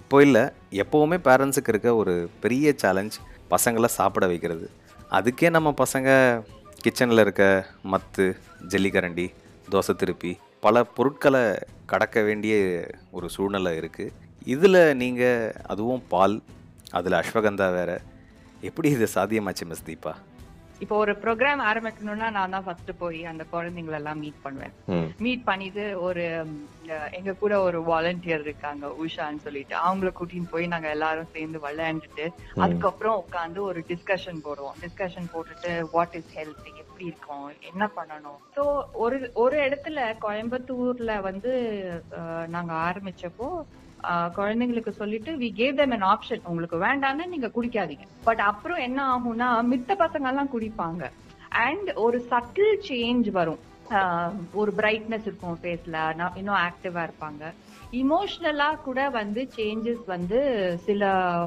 இப்போ 0.00 0.22
இல்லை 0.22 0.44
எப்போவுமே 0.82 1.18
பேரண்ட்ஸுக்கு 1.28 1.72
இருக்க 1.74 1.94
ஒரு 1.94 2.14
பெரிய 2.40 2.74
சேலஞ்ச் 2.82 3.16
பசங்களை 3.50 3.90
சாப்பிட 3.98 4.26
வைக்கிறது. 4.26 4.66
அதுக்கே 5.10 5.50
நம்ம 5.50 5.74
பசங்க 5.82 6.08
கிச்சனில் 6.84 7.22
இருக்க 7.24 7.44
மத்து 7.92 8.24
ஜல்லிக்கரண்டி 8.72 9.26
தோசை 9.72 9.94
திருப்பி 9.96 10.32
பல 10.64 10.84
பொருட்களை 10.96 11.42
கடக்க 11.86 12.22
வேண்டிய 12.22 12.54
ஒரு 13.10 13.26
சூழ்நிலை 13.28 13.72
இருக்குது 13.76 14.12
இதில் 14.46 14.96
நீங்கள் 14.96 15.54
அதுவும் 15.66 16.02
பால் 16.08 16.36
அதில் 16.92 17.20
அஸ்வகந்தா 17.20 17.68
வேற 17.72 17.90
எப்படி 18.62 18.88
இது 18.90 19.08
சாத்தியமாச்சு 19.14 19.64
மிஸ் 19.66 19.86
தீபா? 19.86 20.12
இப்போ 20.82 20.94
ஒரு 21.02 21.12
ப்ரோக்ராம் 21.22 21.60
ஆரம்பிக்கணும்னா 21.70 22.28
நான் 22.36 22.54
தான் 22.54 22.64
ஃபர்ஸ்ட் 22.66 22.90
போய் 23.02 23.20
அந்த 23.30 23.42
குழந்தைங்களை 23.52 23.96
எல்லாம் 23.98 24.20
மீட் 24.22 24.40
பண்ணுவேன். 24.44 24.72
மீட் 25.24 25.44
பண்ணிட்டு 25.48 25.84
ஒரு 26.06 26.24
எங்க 27.18 27.32
கூட 27.42 27.52
ஒரு 27.66 27.78
வாலண்டியர் 27.90 28.44
இருக்காங்க 28.46 28.86
உஷான்னு 29.04 29.44
சொல்லிட்டு. 29.44 29.74
அவங்கள 29.84 30.10
கூட்டின்னு 30.18 30.52
போய் 30.54 30.72
நாங்க 30.72 30.88
எல்லாரும் 30.96 31.30
சேர்ந்து 31.36 31.60
விளையாண்டுட்டு 31.66 32.26
அதுக்கப்புறம் 32.64 33.20
உட்காந்து 33.22 33.60
ஒரு 33.70 33.82
டிஸ்கஷன் 33.92 34.40
போடுவோம். 34.46 34.76
டிஸ்கஷன் 34.84 35.30
போட்டுட்டு 35.34 35.72
வாட் 35.94 36.16
இஸ் 36.20 36.34
ஹெல்த் 36.38 36.68
எப்படி 36.82 37.06
இருக்கும் 37.10 37.46
என்ன 37.70 37.88
பண்ணணும்? 37.98 38.40
சோ 38.56 38.64
ஒரு 39.04 39.16
ஒரு 39.44 39.56
இடத்துல 39.68 40.10
கோயம்புத்தூர்ல 40.26 41.14
வந்து 41.30 41.54
நாங்க 42.56 42.74
ஆரம்பிச்சப்போ 42.88 43.48
குழந்தைங்களுக்கு 44.36 44.92
சொல்லிட்டு 45.00 45.30
we 45.38 45.48
gave 45.56 45.76
them 45.80 45.92
an 45.92 46.04
option 46.12 46.42
உங்களுக்கு 46.44 46.78
வேண்டாம்னா 46.78 47.26
நீங்க 47.26 47.50
குடிக்காதீங்க. 47.56 48.04
பட் 48.24 48.42
அப்புறம் 48.50 48.78
என்ன 48.78 49.00
ஆகும்னா 49.12 49.48
மித்த 49.72 49.92
பசங்க 50.02 50.28
எல்லாம் 50.32 50.52
குடிப்பாங்க. 50.54 51.02
அண்ட் 51.64 51.88
ஒரு 52.04 52.18
சட்டில் 52.30 52.74
சேஞ்ச் 52.88 53.30
வரும். 53.30 53.62
ஒரு 54.52 54.72
பிரைட்னஸ் 54.76 55.26
இருக்கும் 55.28 55.58
ஃபேஸ்ல 55.62 55.96
இன்னும் 56.34 56.60
ஆக்டிவா 56.66 57.00
இருப்பாங்க. 57.06 57.42
இமோஷனலா 57.92 58.68
கூட 58.86 59.00
வந்து 59.16 59.40
சேஞ்சஸ் 59.56 60.04
வந்து 60.06 60.38
சில 60.86 61.02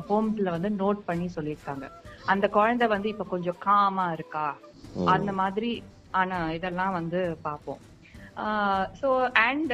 ஹோம்ஸ்ல 0.09 0.49
வந்து 0.55 0.69
நோட் 0.83 1.01
பண்ணி 1.09 1.27
சொல்லியிருக்காங்க. 1.35 1.85
அந்த 2.25 2.45
குழந்தை 2.49 2.87
வந்து 2.87 3.09
இப்ப 3.09 3.25
கொஞ்சம் 3.33 3.59
காமா 3.59 4.05
இருக்கா? 4.11 4.47
அந்த 5.15 5.31
மாதிரி 5.33 5.71
ஆனா 6.13 6.37
இதெல்லாம் 6.51 6.91
வந்து 6.91 7.19
பார்ப்போம். 7.41 7.81
ஸோ 8.99 9.09
அண்ட் 9.47 9.73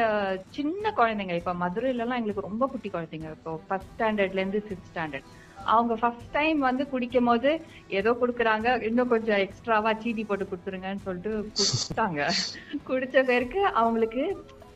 சின்ன 0.58 0.93
குழந்தைங்க. 1.00 1.36
இப்ப 1.41 1.53
மதுரையிலலாம் 1.63 2.20
எங்களுக்கு 2.20 2.48
ரொம்ப 2.50 2.67
குட்டி 2.74 2.89
குழந்தைங்க. 2.96 3.32
இப்போ 3.38 3.53
ஃபர்ஸ்ட் 3.67 3.93
ஸ்டாண்டர்ட்ல 3.96 4.43
இருந்து 4.43 4.62
ஸ்டாண்டர்ட் 4.91 5.29
அவங்க 5.74 5.93
ஃபர்ஸ்ட் 6.00 6.32
டைம் 6.38 6.60
வந்து 6.70 6.84
குடிக்கும் 6.93 7.29
போது 7.29 7.51
ஏதோ 8.00 8.12
குடுக்குறாங்க. 8.22 8.67
இன்னும் 8.88 9.12
கொஞ்சம் 9.13 9.41
எக்ஸ்ட்ராவா 9.46 9.91
சீனி 10.01 10.24
போட்டு 10.29 10.46
கொடுத்துருங்கன்னு 10.50 11.05
சொல்லிட்டு 11.05 11.32
குடிச்சிட்டாங்க 11.60 12.22
குடிச்ச 12.89 13.15
பேருக்கு 13.29 13.62
அவங்களுக்கு 13.82 14.25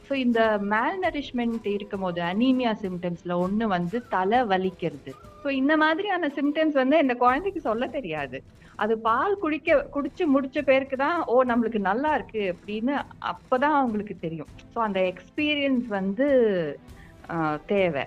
ஸோ 0.07 0.13
இந்த 0.25 0.41
மேல் 0.73 0.99
நரிஷ்மெண்ட் 1.05 1.65
இருக்கும் 1.77 2.05
போது 2.05 2.19
அனீமியா 2.31 2.71
சிம்டம்ஸ்ல 2.83 3.35
ஒன்று 3.45 3.65
வந்து 3.75 3.97
தலை 4.13 4.39
வலிக்கிறது. 4.51 5.13
ஸோ 5.47 5.51
இந்த 5.59 5.73
மாதிரியான 5.81 6.27
சிம்டம்ஸ் 6.37 6.77
வந்து 6.79 6.95
இந்த 7.03 7.13
குழந்தைக்கு 7.21 7.59
சொல்ல 7.67 7.83
தெரியாது. 7.87 8.37
அது 8.83 8.93
பால் 9.05 9.35
குடிக்க 9.43 9.77
குடிச்சு 9.93 10.23
முடிச்ச 10.33 10.61
பேருக்கு 10.69 10.95
தான் 11.03 11.19
ஓ 11.33 11.35
நம்மளுக்கு 11.51 11.79
நல்லா 11.87 12.09
இருக்கு 12.17 12.41
அப்படின்னு 12.53 12.93
அப்பதான் 13.31 13.75
அவங்களுக்கு 13.79 14.15
தெரியும். 14.25 14.49
ஸோ 14.73 14.77
அந்த 14.87 14.99
எக்ஸ்பீரியன்ஸ் 15.11 15.87
வந்து 15.97 16.27
தேவை. 17.71 18.03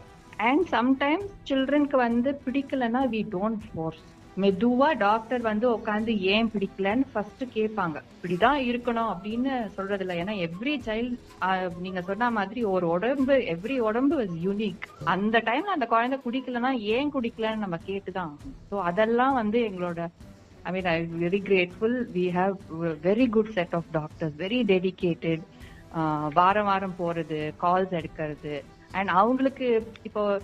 அண்ட் 0.48 0.66
சம்டைம்ஸ் 0.76 1.32
சில்ட்ரனுக்கு 1.50 1.98
வந்து 2.06 2.32
பிடிக்கலன்னா 2.44 3.02
வி 3.14 3.22
டோன்ட் 3.36 3.64
ஃபோர்ஸ் 3.68 4.04
மெதுவா 4.36 4.92
டாக்டர் 4.98 5.40
வந்து 5.40 5.66
உட்காந்து 5.70 6.12
ஏன் 6.34 6.50
பிடிக்கலன்னு 6.54 7.04
ஃபர்ஸ்ட் 7.12 7.42
கேட்பாங்க. 7.54 7.96
இப்படிதான் 8.16 8.60
இருக்கணும் 8.68 9.10
அப்படின்னு 9.14 9.52
சொல்றது 9.76 10.04
இல்லை 10.04 10.16
ஏன்னா 10.22 10.34
எவ்ரி 10.46 10.74
சைல்ட் 10.86 11.78
நீங்க 11.80 12.02
சொன்ன 12.02 12.30
மாதிரி 12.30 12.64
ஒரு 12.64 12.88
உடம்பு 12.88 13.34
எவ்ரி 13.54 13.78
உடம்பு 13.78 14.16
இஸ் 14.24 14.36
யூனிக் 14.46 14.86
அந்த 15.04 15.38
டைம்ல 15.38 15.76
அந்த 15.76 15.86
குழந்தை 15.86 16.18
குடிக்கலன்னா 16.26 16.72
ஏன் 16.94 17.12
குடிக்கலன்னு 17.12 17.64
நம்ம 17.64 17.78
கேட்டுதான் 17.86 18.34
ஸோ 18.70 18.80
அதெல்லாம் 18.80 19.34
வந்து 19.34 19.60
எங்களோட 19.70 20.08
I 20.62 20.72
mean 20.72 20.84
I 20.84 20.96
very 21.24 21.40
grateful 21.48 21.98
we 22.14 22.26
have 22.38 22.56
very 23.02 23.28
good 23.28 23.52
set 23.52 23.74
of 23.74 23.90
doctors 23.92 24.36
very 24.38 24.60
dedicated 24.72 25.44
வாரம் 26.34 26.64
வாரம் 26.64 26.98
போறது 26.98 27.52
கால்ஸ் 27.62 27.96
எடுக்கிறது. 28.00 28.62
அண்ட் 28.92 29.08
அவங்களுக்கு 29.08 29.86
இப்போ 30.02 30.40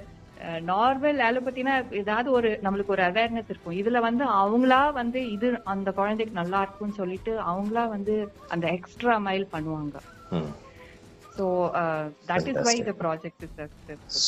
நார்மல் 0.71 1.19
அலோபதினா 1.29 1.75
ஏதாவது 2.01 2.29
ஒரு 2.31 2.49
நம்மளுக்கு 2.65 2.95
ஒரு 2.97 3.03
அவேர்னஸ் 3.03 3.51
இருக்கும். 3.53 3.79
இதுல 3.83 4.01
வந்து 4.09 4.25
அவங்களா 4.43 4.83
வந்து 4.93 5.21
இது 5.31 5.49
அந்த 5.75 5.93
குழந்தைக்கு 5.93 6.35
நல்லா 6.41 6.61
இருக்கும்னு 6.63 7.01
சொல்லிட்டு 7.03 7.35
அவங்களா 7.53 7.85
வந்து 7.89 8.17
அந்த 8.49 8.67
எக்ஸ்ட்ரா 8.79 9.17
மைல் 9.29 9.47
பண்ணுவாங்க. 9.55 9.97
So 11.37 11.47
that 12.31 12.49
is 12.53 12.63
why 12.69 12.77
the 12.91 12.95
project 13.03 13.45
is 13.47 13.57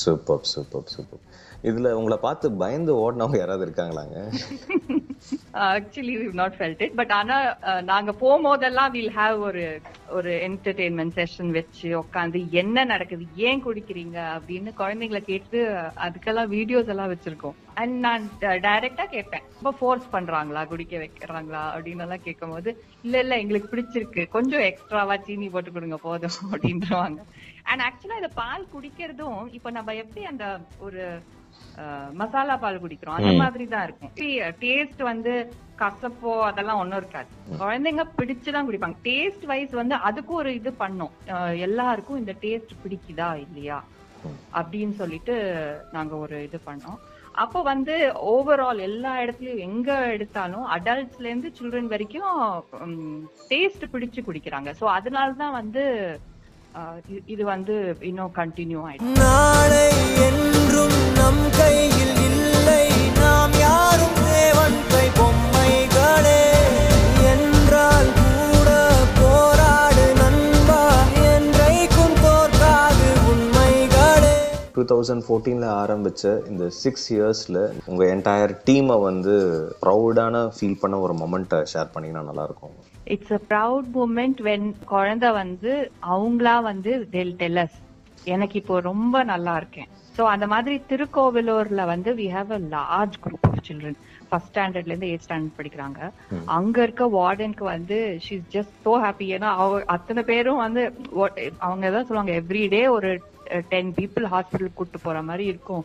super 0.04 0.44
super 0.54 0.90
super 0.94 1.22
இதுல 1.68 1.92
உங்களை 2.00 2.18
பார்த்து 2.26 2.52
பயந்து 2.64 2.92
ஓடினவங்க 3.04 3.38
யாராவது 3.38 3.66
இருக்காங்களாங்க? 3.68 4.16
Actually 5.54 6.14
we 6.18 6.26
not 6.32 6.56
felt 6.58 6.82
it 6.82 6.94
but 6.94 7.12
ஆனா 7.12 7.36
நாங்க 7.82 8.12
போகும்போதெல்லாம் 8.20 8.90
வில் 8.90 9.14
ஹாவ் 9.16 9.40
ஒரு 9.40 9.80
ஒரு 10.08 10.30
என்டர்டெயின்மெண்ட் 10.48 11.16
செஷன் 11.16 11.50
வச்சு 11.50 12.02
உட்காந்து 12.02 12.50
என்ன 12.50 12.84
நடக்குது 12.84 13.26
ஏன் 13.36 13.64
குடிக்கிறீங்க 13.64 14.18
அப்படின்னு 14.36 14.72
குழந்தைங்களை 14.76 15.20
கேட்டு 15.20 15.58
அதுக்கெல்லாம் 15.96 16.52
வீடியோஸ் 16.56 16.86
எல்லாம் 16.86 17.12
வச்சிருக்கோம். 17.14 17.56
அண்ட் 17.74 17.98
நான் 17.98 18.22
uh, 18.22 18.56
டைரக்டா 18.66 19.04
கேட்பேன். 19.04 19.42
ரொம்ப 19.54 19.72
ஃபோர்ஸ் 19.78 20.06
பண்றாங்களா 20.12 20.66
குடிக்க 20.66 20.96
வைக்கிறாங்களா 20.98 21.62
அப்படின்னு 21.74 22.04
எல்லாம் 22.06 22.24
கேட்கும் 22.24 22.50
போது 22.50 22.82
இல்ல 23.02 23.18
இல்ல 23.18 23.38
எங்களுக்கு 23.38 23.76
பிடிச்சிருக்கு. 23.76 24.28
கொஞ்சம் 24.28 24.60
எக்ஸ்ட்ராவா 24.60 25.16
சீனி 25.16 25.48
போட்டு 25.48 25.72
கொடுங்க 25.72 25.96
போதும். 25.96 26.38
அப்படின்றவாங்க. 26.52 27.18
அண்ட் 27.62 27.82
ஆக்சுவலா 27.82 28.14
இந்த 28.14 28.32
பால் 28.34 28.66
குடிக்கிறதும் 28.74 29.52
இப்ப 29.52 29.70
நம்ம 29.70 29.94
எப்படி 29.94 30.24
அந்த 30.24 30.60
ஒரு 30.78 31.20
மசாலா 32.12 32.56
பால் 32.56 32.82
குடிக்கிறோம். 32.82 33.08
அந்த 33.08 33.32
மாதிரி 33.32 33.66
தான் 33.66 33.84
இருக்கும். 33.84 34.10
டேஸ்ட் 34.60 35.02
வந்து 35.02 35.52
கசப்போ 35.78 36.40
அதெல்லாம் 36.40 36.78
ஒண்ணும் 36.78 36.98
இருக்காது. 36.98 37.26
குழந்தைங்க 37.58 38.08
பிடிச்சுதான் 38.18 38.64
குடிப்பாங்க. 38.70 38.94
டேஸ்ட் 39.02 39.46
வைஸ் 39.46 39.70
வந்து 39.70 39.94
அதுக்கும் 39.94 40.24
ஒரு 40.26 40.54
இது 40.54 40.72
பண்ணும். 40.72 41.10
எல்லாருக்கும் 41.56 42.18
இந்த 42.18 42.34
டேஸ்ட் 42.40 42.68
பிடிக்குதா 42.84 43.40
இல்லையா? 43.40 43.84
அப்படின்னு 44.54 44.94
சொல்லிட்டு 44.94 45.76
நாங்க 45.92 46.16
ஒரு 46.16 46.42
இது 46.42 46.60
பண்ணோம். 46.66 46.98
அப்போ 47.32 47.62
வந்து 47.62 48.12
ஓவரால் 48.26 48.78
எல்லா 48.78 49.16
இடத்துலயும் 49.16 49.58
எங்க 49.58 50.06
எடுத்தாலும் 50.06 50.66
அடல்ட்ஸ்ல 50.66 51.24
இருந்து 51.24 51.52
சில்ட்ரன் 51.60 51.86
வரைக்கும் 51.86 52.60
டேஸ்ட் 53.48 53.84
பிடிச்சு 53.92 54.22
குடிக்கிறாங்க. 54.26 54.74
சோ 54.80 54.84
அதனால 54.84 55.32
தான் 55.32 55.52
வந்து 55.52 56.18
இது- 57.26 57.42
வந்து 57.42 57.96
இன்னும் 58.00 58.32
கண்டினியூ 58.34 58.82
ஆயிடுச்சு. 58.88 59.16
நம் 61.18 61.44
கையில் 61.56 62.16
இல்லை. 62.28 62.84
நாம் 63.20 63.54
யாரும் 63.60 64.18
தேவன் 64.30 64.78
கை 64.92 65.06
பொம்மைகளே. 65.18 66.40
என்றால் 67.32 68.10
கூட 68.20 68.70
போராடு 69.20 70.04
நண்பா. 70.20 70.82
என்றைக்கும் 71.30 72.16
தோற்காது 72.24 73.08
உண்மைகளே. 73.30 74.36
டூ 74.74 74.84
தௌசண்ட் 74.92 75.24
ஃபோர்டீனில் 75.26 75.70
ஆரம்பிச்ச 75.82 76.48
இந்த 76.48 76.68
சிக்ஸ் 76.68 77.08
இயர்ஸில் 77.14 77.62
உங்கள் 77.84 78.10
என்டையர் 78.16 78.56
டீமை 78.66 79.02
வந்து 79.02 79.34
ப்ரௌடான 79.86 80.50
ஃபீல் 80.60 80.80
பண்ண 80.80 80.98
ஒரு 80.98 81.14
மொமெண்ட்டை 81.14 81.64
ஷேர் 81.74 81.90
பண்ணிங்கன்னா 81.94 82.24
நல்லாயிருக்கும். 82.30 82.76
It's 83.04 83.32
a 83.32 83.40
proud 83.48 83.88
moment 83.94 84.40
when 84.48 84.74
குழந்தை 84.84 85.30
வந்து 85.30 85.92
அவங்களா 86.10 86.62
வந்து 86.62 87.08
tell 87.12 87.56
us. 87.64 87.70
எனக்கு 88.24 88.58
இப்போ 88.58 88.80
ரொம்ப 88.80 89.22
நல்லா 89.22 89.56
இருக்கேன். 89.56 89.88
சோ 90.18 90.24
அந்த 90.34 90.46
மாதிரி 90.52 90.76
திருக்கோவிலூர்ல 90.90 91.82
வந்து 91.94 92.10
we 92.20 92.28
have 92.36 92.48
a 92.58 92.62
large 92.76 93.16
group 93.24 93.42
of 93.50 93.58
children. 93.68 93.94
First 94.30 94.50
ஸ்டாண்டர்ட்ல 94.52 94.92
இருந்து 94.92 95.10
எயிட் 95.10 95.24
ஸ்டாண்டர்ட் 95.26 95.58
படிக்கிறாங்க. 95.58 96.00
அங்க 96.56 96.76
இருக்க 96.86 97.04
வார்டனுக்கு 97.18 97.64
வந்து 97.74 97.98
ஷீஸ் 98.24 98.48
ஜஸ்ட் 98.54 98.74
சோ 98.86 98.92
ஹாப்பி 99.04 99.26
ஏன்னா 99.36 99.50
அத்தனை 99.94 100.22
பேரும் 100.30 100.62
வந்து 100.64 100.82
அவங்க 101.66 101.84
தான் 101.94 102.06
சொல்லுவாங்க 102.08 102.34
எவ்ரிடே 102.40 102.82
ஒரு 102.96 103.10
டென் 103.72 103.92
பீப்புள் 103.98 104.26
ஹாஸ்பிட்டல் 104.34 104.76
கூட்டு 104.80 104.98
போற 105.06 105.22
மாதிரி 105.28 105.46
இருக்கும். 105.52 105.84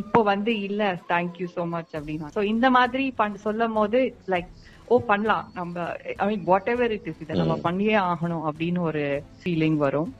இப்போ 0.00 0.20
வந்து 0.32 0.52
இல்ல 0.68 0.82
தேங்க்யூ 1.12 1.46
so 1.56 1.64
மச் 1.74 1.92
அப்படின்னா. 1.98 2.30
சோ 2.36 2.42
இந்த 2.54 2.70
மாதிரி 2.78 3.04
சொல்லும் 3.46 3.76
போது 3.80 4.00
லைக் 4.34 4.50
ஓ 4.88 4.96
பண்ணலாம். 5.06 5.46
நம்ம 5.54 5.76
I 6.16 6.26
mean 6.26 6.44
whatever 6.68 6.92
it 6.92 7.08
is 7.08 7.22
இதை 7.22 7.34
நம்ம 7.38 7.54
பண்ணியே 7.62 7.96
ஆகணும் 8.04 8.44
அப்படின்னு 8.48 8.80
ஒரு 8.82 9.02
ஃபீலிங் 9.40 9.78
வரும். 9.78 10.10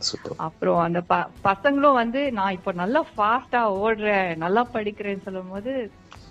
அப்புறம் 0.46 0.80
அந்த 0.84 1.00
பசங்களும் 1.46 1.98
வந்து 1.98 2.20
நான் 2.32 2.56
இப்போ 2.56 2.72
நல்லா 2.76 3.02
ஃபாஸ்டா 3.10 3.60
ஓடுறேன் 3.80 4.30
நல்லா 4.38 4.64
படிக்கிறேன்னு 4.74 5.26
சொல்லும் 5.26 5.52
போது 5.52 5.72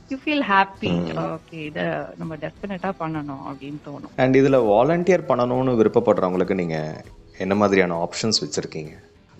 யூ 0.09 0.17
ஃபீல் 0.23 0.45
ஹாப்பி 0.49 0.91
ஓகே 1.27 1.59
இத 1.67 1.79
நம்ம 2.17 2.33
டெஃபினட்டா 2.41 2.91
பண்ணணும் 2.99 3.45
அப்படின்னு 3.49 3.79
தோணும். 3.85 4.11
அண்ட் 4.17 4.35
இதில் 4.35 4.59
வாலண்டியர் 4.69 5.29
பண்ணணும்னு 5.29 5.79
விருப்பப்படுறவங்களுக்கு 5.79 6.59
நீங்கள் 6.61 6.99
என்ன 7.39 7.53
மாதிரியான 7.55 7.97
ஆப்ஷன்ஸ் 8.03 8.41
வச்சுருக்கீங்க? 8.43 8.93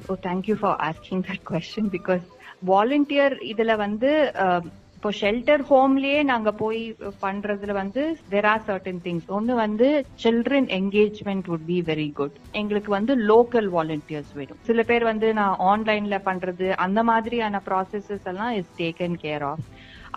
ஓ 0.06 0.16
thank you 0.24 0.56
for 0.56 0.80
asking 0.88 1.22
that 1.28 1.46
question 1.50 1.92
because 1.94 2.26
volunteer 2.66 3.36
இதுல 3.50 3.72
வந்து 3.78 4.10
அஹ், 4.44 4.66
இப்போ 5.06 5.18
ஷெல்டர் 5.18 5.62
ஹோம்லயே 5.70 6.24
நாங்க 6.24 6.52
போய் 6.52 6.80
பண்றதுல 7.22 7.72
வந்து 7.72 8.18
தெர் 8.30 8.46
ஆர் 8.46 8.64
சர்டன் 8.68 9.02
திங்ஸ் 9.04 9.28
ஒன்னு 9.28 9.56
வந்து 9.56 9.88
children 10.24 10.68
engagement 10.78 11.46
would 11.48 11.66
be 11.66 11.78
very 11.82 12.14
good 12.14 12.38
எங்களுக்கு 12.52 12.92
வந்து 12.92 13.16
லோக்கல் 13.18 13.68
வாலண்டியர்ஸ் 13.70 14.32
வேணும். 14.34 14.58
சில 14.62 14.84
பேர் 14.84 15.04
வந்து 15.04 15.34
நான் 15.34 15.58
ஆன்லைன்ல 15.60 16.20
பண்றது 16.26 16.70
அந்த 16.76 17.04
மாதிரியான 17.04 17.62
ப்ராசஸஸ் 17.66 18.26
எல்லாம் 18.26 18.54
is 18.56 18.72
taken 18.78 19.18
care 19.22 19.42
of 19.42 19.64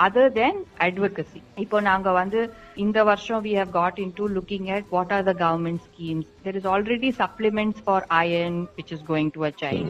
other 0.05 0.33
then 0.39 0.59
advocacy 0.87 1.41
இப்போ 1.63 1.79
நாங்க 1.89 2.09
வந்து 2.19 2.41
இந்த 2.85 2.99
வருஷம் 3.09 3.43
we 3.47 3.53
have 3.61 3.71
got 3.79 3.95
into 4.05 4.25
looking 4.37 4.65
at 4.77 4.85
what 4.97 5.09
are 5.17 5.25
the 5.31 5.37
government 5.45 5.81
schemes 5.89 6.27
there 6.45 6.57
is 6.61 6.67
already 6.75 7.11
supplements 7.23 7.79
for 7.89 7.99
iron 8.27 8.57
which 8.77 8.93
is 8.97 9.03
going 9.11 9.31
to 9.37 9.43
a 9.51 9.53
child 9.63 9.89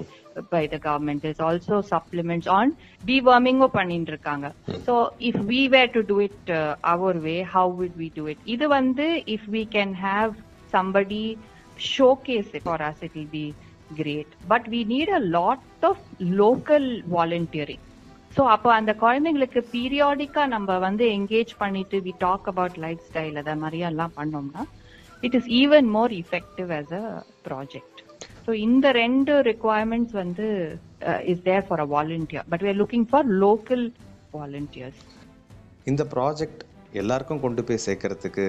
by 0.55 0.63
the 0.75 0.81
government 0.87 1.19
there's 1.25 1.43
also 1.49 1.77
supplements 1.93 2.49
on 2.59 2.67
deworming 3.11 3.61
பண்ணிட்டு 3.79 4.13
இருக்காங்க 4.15 4.49
so 4.87 4.95
if 5.31 5.39
we 5.53 5.61
were 5.75 5.89
to 5.97 6.03
do 6.13 6.19
it 6.29 6.39
uh, 6.61 6.93
our 6.95 7.15
way 7.27 7.39
how 7.55 7.67
would 7.79 7.97
we 8.03 8.09
do 8.21 8.27
it 8.33 8.41
இது 8.55 8.69
வந்து 8.79 9.09
if 9.37 9.45
we 9.57 9.65
can 9.77 9.93
have 10.09 10.31
somebody 10.77 11.25
showcase 11.95 12.49
it 12.59 12.65
for 12.71 12.79
us 12.89 12.97
it 13.09 13.13
will 13.19 13.33
be 13.41 13.47
great 14.01 14.31
but 14.53 14.65
we 14.75 14.81
need 14.95 15.11
a 15.21 15.23
lot 15.39 15.61
of 15.91 15.99
local 16.43 16.87
volunteering 17.19 17.83
so 18.39 18.45
அப்போ 18.53 18.71
அந்த 18.75 18.93
குழந்தைங்களுக்கு 19.01 19.61
பீரியாடிக்கா 19.73 20.43
நம்ம 20.53 20.79
வந்து 20.85 21.05
engage 21.15 21.53
பண்ணிட்டு 21.63 21.97
we 22.05 22.13
talk 22.21 22.49
about 22.51 22.77
life 22.85 23.01
style 23.07 23.39
அத 23.41 23.55
மாதிரி 23.63 23.81
எல்லாம் 23.89 24.15
பண்ணோம்னா 24.19 24.65
it 25.23 25.37
is 25.39 25.49
even 25.61 25.89
more 25.95 26.13
effective 26.21 26.71
as 26.77 26.91
a 26.99 27.05
project 27.49 28.01
so 28.47 28.53
இந்த 28.67 28.87
ரெண்டு 28.99 29.33
ரெக்குவயர்மெண்ட்ஸ் 29.49 30.15
வந்து 30.21 30.47
is 31.33 31.43
there 31.49 31.67
for 31.67 31.83
a 31.83 31.91
volunteer 31.95 32.47
but 32.53 32.65
we 32.65 32.71
are 32.71 32.79
looking 32.79 33.09
for 33.11 33.27
local 33.43 33.85
volunteers 34.35 35.03
இந்த 35.87 36.03
ப்ராஜெக்ட் 36.13 36.63
எல்லாருக்கும் 36.93 37.43
கொண்டு 37.43 37.63
போய் 37.65 37.85
சேர்க்கறதுக்கு 37.85 38.45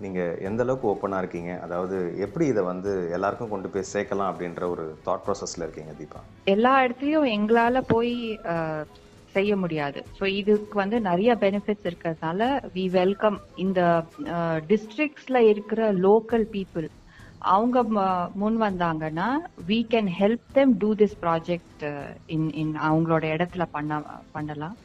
நீங்கள் 0.00 0.38
எந்த 0.46 0.60
அளவுக்கு 0.64 0.90
ஓப்பனாக 0.90 1.22
இருக்கீங்க? 1.22 1.52
அதாவது 1.64 1.96
எப்படி 2.24 2.44
இதை 2.52 2.62
வந்து 2.66 2.92
எல்லாருக்கும் 3.16 3.52
கொண்டு 3.52 3.68
போய் 3.68 3.90
சேர்க்கலாம் 3.90 4.30
அப்படின்ற 4.30 4.62
ஒரு 4.72 4.84
தாட் 5.04 5.24
ப்ராசஸில் 5.26 5.64
இருக்கீங்க 5.64 5.92
தீபா? 6.00 6.20
எல்லா 6.54 6.72
இடத்துலயும் 6.84 7.28
எங்களால 7.36 7.80
போய் 7.92 8.12
அஹ், 8.52 8.84
செய்ய 9.34 9.56
முடியாது. 9.56 9.98
ஸோ 10.18 10.24
இதுக்கு 10.32 10.74
வந்து 10.74 10.98
நிறைய 11.00 11.30
பெனிஃபிட்ஸ் 11.40 11.88
இருக்கிறதுனால 11.88 12.40
வி 12.74 12.84
வெல்கம் 12.90 13.38
இந்த 13.56 13.80
டிஸ்ட்ரிக்ட்ஸ்ல 14.68 15.36
இருக்கிற 15.44 15.80
லோக்கல் 16.04 16.46
பீப்புள் 16.52 16.88
அவங்க 17.50 17.78
ம- 17.94 18.04
முன் 18.34 18.58
வந்தாங்கன்னா 18.60 19.28
we 19.66 19.78
can 19.90 20.10
help 20.20 20.46
them 20.52 20.72
to 20.78 20.90
this 20.94 21.16
project 21.22 21.84
in 22.26 22.48
in 22.54 22.74
அவங்களோட 22.88 23.24
இடத்துல 23.34 23.64
பண்ண 23.70 23.92
பண்ணலாம். 24.32 24.76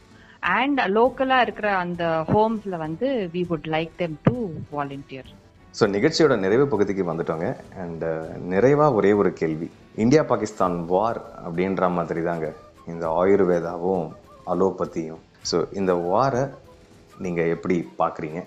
அண்ட் 0.55 0.79
லோக்கலா 0.95 1.37
இருக்கிற 1.39 1.69
அந்த 1.75 2.03
ஹோம்ஸ்ல 2.27 2.77
வந்து 2.77 3.07
we 3.33 3.43
would 3.49 3.69
like 3.69 3.93
them 3.97 4.17
to 4.23 4.35
volunteer 4.71 5.29
so 5.73 5.85
நிகழ்ச்சியோட 5.89 6.35
நிறைவு 6.39 6.67
பகுதிக்கு 6.67 7.03
வந்துட்டோங்க. 7.03 7.47
அண்ட் 7.77 8.05
நிறைவாக 8.47 8.93
ஒரே 8.93 9.11
ஒரு 9.13 9.31
கேள்வி. 9.33 9.67
இந்தியா 9.95 10.23
பாகிஸ்தான் 10.23 10.85
வார் 10.85 11.19
அப்படின்ற 11.47 11.91
மாதிரி 11.91 12.21
தாங்க 12.23 12.47
இந்த 12.87 13.05
ஆயுர்வேதாவும் 13.19 14.05
அலோபதியும். 14.53 15.23
ஸோ 15.49 15.57
இந்த 15.79 15.93
வாரை 16.09 16.43
நீங்கள் 17.25 17.51
எப்படி 17.55 17.77
பார்க்குறீங்க? 18.01 18.41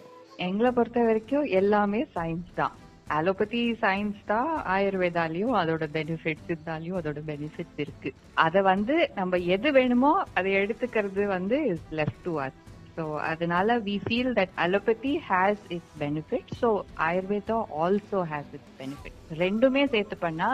எங்களை 0.48 0.70
பொறுத்த 0.76 1.00
வரைக்கும் 1.08 1.46
எல்லாமே 1.60 2.00
சயின்ஸ் 2.14 2.52
தான். 2.60 2.74
அலோபதி 3.16 3.62
சயின்ஸ் 3.82 4.20
தான் 4.32 4.50
ஆயுர்வேதாலையும் 4.74 5.54
அதோட 5.60 5.84
பெனிஃபிட்ஸ் 5.96 6.46
இருந்தாலையும் 6.50 6.98
அதோட 7.00 7.20
பெனிஃபிட்ஸ் 7.30 7.80
இருக்கு. 7.84 8.10
அதை 8.46 8.60
வந்து 8.72 8.94
நம்ம 9.18 9.38
எது 9.56 9.70
வேணுமோ 9.78 10.12
அதை 10.38 10.52
எடுத்துக்கிறது 10.62 11.24
வந்து 11.36 11.58
is 11.72 11.88
left 12.00 12.22
to 12.28 12.34
us 12.44 12.60
so 12.96 13.04
அதனால 13.28 13.76
we 13.80 13.94
feel 14.02 14.32
that 14.38 14.54
allopathy 14.56 15.12
has 15.28 15.62
its 15.68 15.94
benefit 15.98 16.50
so 16.60 16.68
ayurveda 17.06 17.58
also 17.82 18.20
has 18.32 18.50
its 18.52 18.74
benefit 18.78 19.16
ரெண்டுமே 19.38 19.82
சேர்த்து 19.86 20.16
பண்ணா 20.18 20.48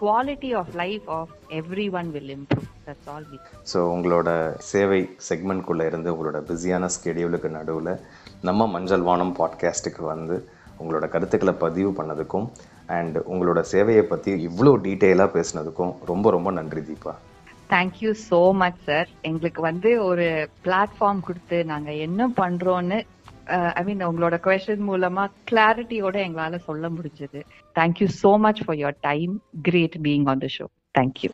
quality 0.00 0.50
of 0.52 0.72
life 0.76 1.06
of 1.18 1.32
every 1.60 1.86
one 1.92 2.10
will 2.10 2.30
improve 2.30 2.66
that's 2.86 3.08
all 3.08 3.28
we 3.30 3.38
so 3.66 3.80
உங்களோட 3.94 4.28
சேவை 4.70 5.00
செக்மெண்ட்குள்ளே 5.28 5.86
இருந்து 5.86 6.12
உங்களோட 6.14 6.40
பிஸியான 6.42 6.88
ஸ்கெடியூலுக்கு 6.96 7.50
நடுவில் 7.50 7.92
நம்ம 8.40 8.66
மஞ்சள் 8.66 9.02
வானம் 9.02 9.36
பாட்காஸ்ட்டுக்கு 9.38 10.04
வந்து 10.06 10.36
உங்களோட 10.80 11.06
கருத்துக்களை 11.08 11.52
பதிவு 11.58 11.92
பண்ணதுக்கும் 11.92 12.48
அண்ட் 12.90 13.16
உங்களோட 13.30 13.60
சேவையை 13.72 14.04
பற்றி 14.06 14.32
இவ்வளோ 14.46 14.74
டீட்டெயிலாக 14.84 15.34
பேசுனதுக்கும் 15.34 15.94
ரொம்ப 16.06 16.30
ரொம்ப 16.30 16.50
நன்றி 16.50 16.82
Deepa. 16.82 17.12
Thank you 17.70 18.10
so 18.30 18.40
much 18.54 18.80
sir 18.84 19.08
எங்களுக்கு 19.22 19.60
வந்து 19.62 19.90
ஒரு 20.04 20.26
பிளாட்ஃபார்ம் 20.64 21.20
கொடுத்து 21.20 21.58
நாங்க 21.64 21.90
என்ன 22.06 22.28
பண்றோம்னு 22.36 22.98
uh, 23.56 23.70
ஐ 23.74 23.82
மீன் 23.84 24.06
உங்களோட 24.08 24.36
கொஸ்டின் 24.40 24.86
மூலமா 24.88 25.24
கிளாரிட்டியோட 25.50 26.16
எங்களால 26.26 26.60
சொல்ல 26.64 26.88
முடிஞ்சது. 26.88 27.40
Thank you 27.76 28.08
so 28.22 28.32
much 28.38 28.62
for 28.64 28.80
your 28.82 29.00
time 29.00 29.34
great 29.62 29.98
being 30.02 30.26
on 30.26 30.38
the 30.38 30.50
show 30.56 30.66
thank you 30.94 31.30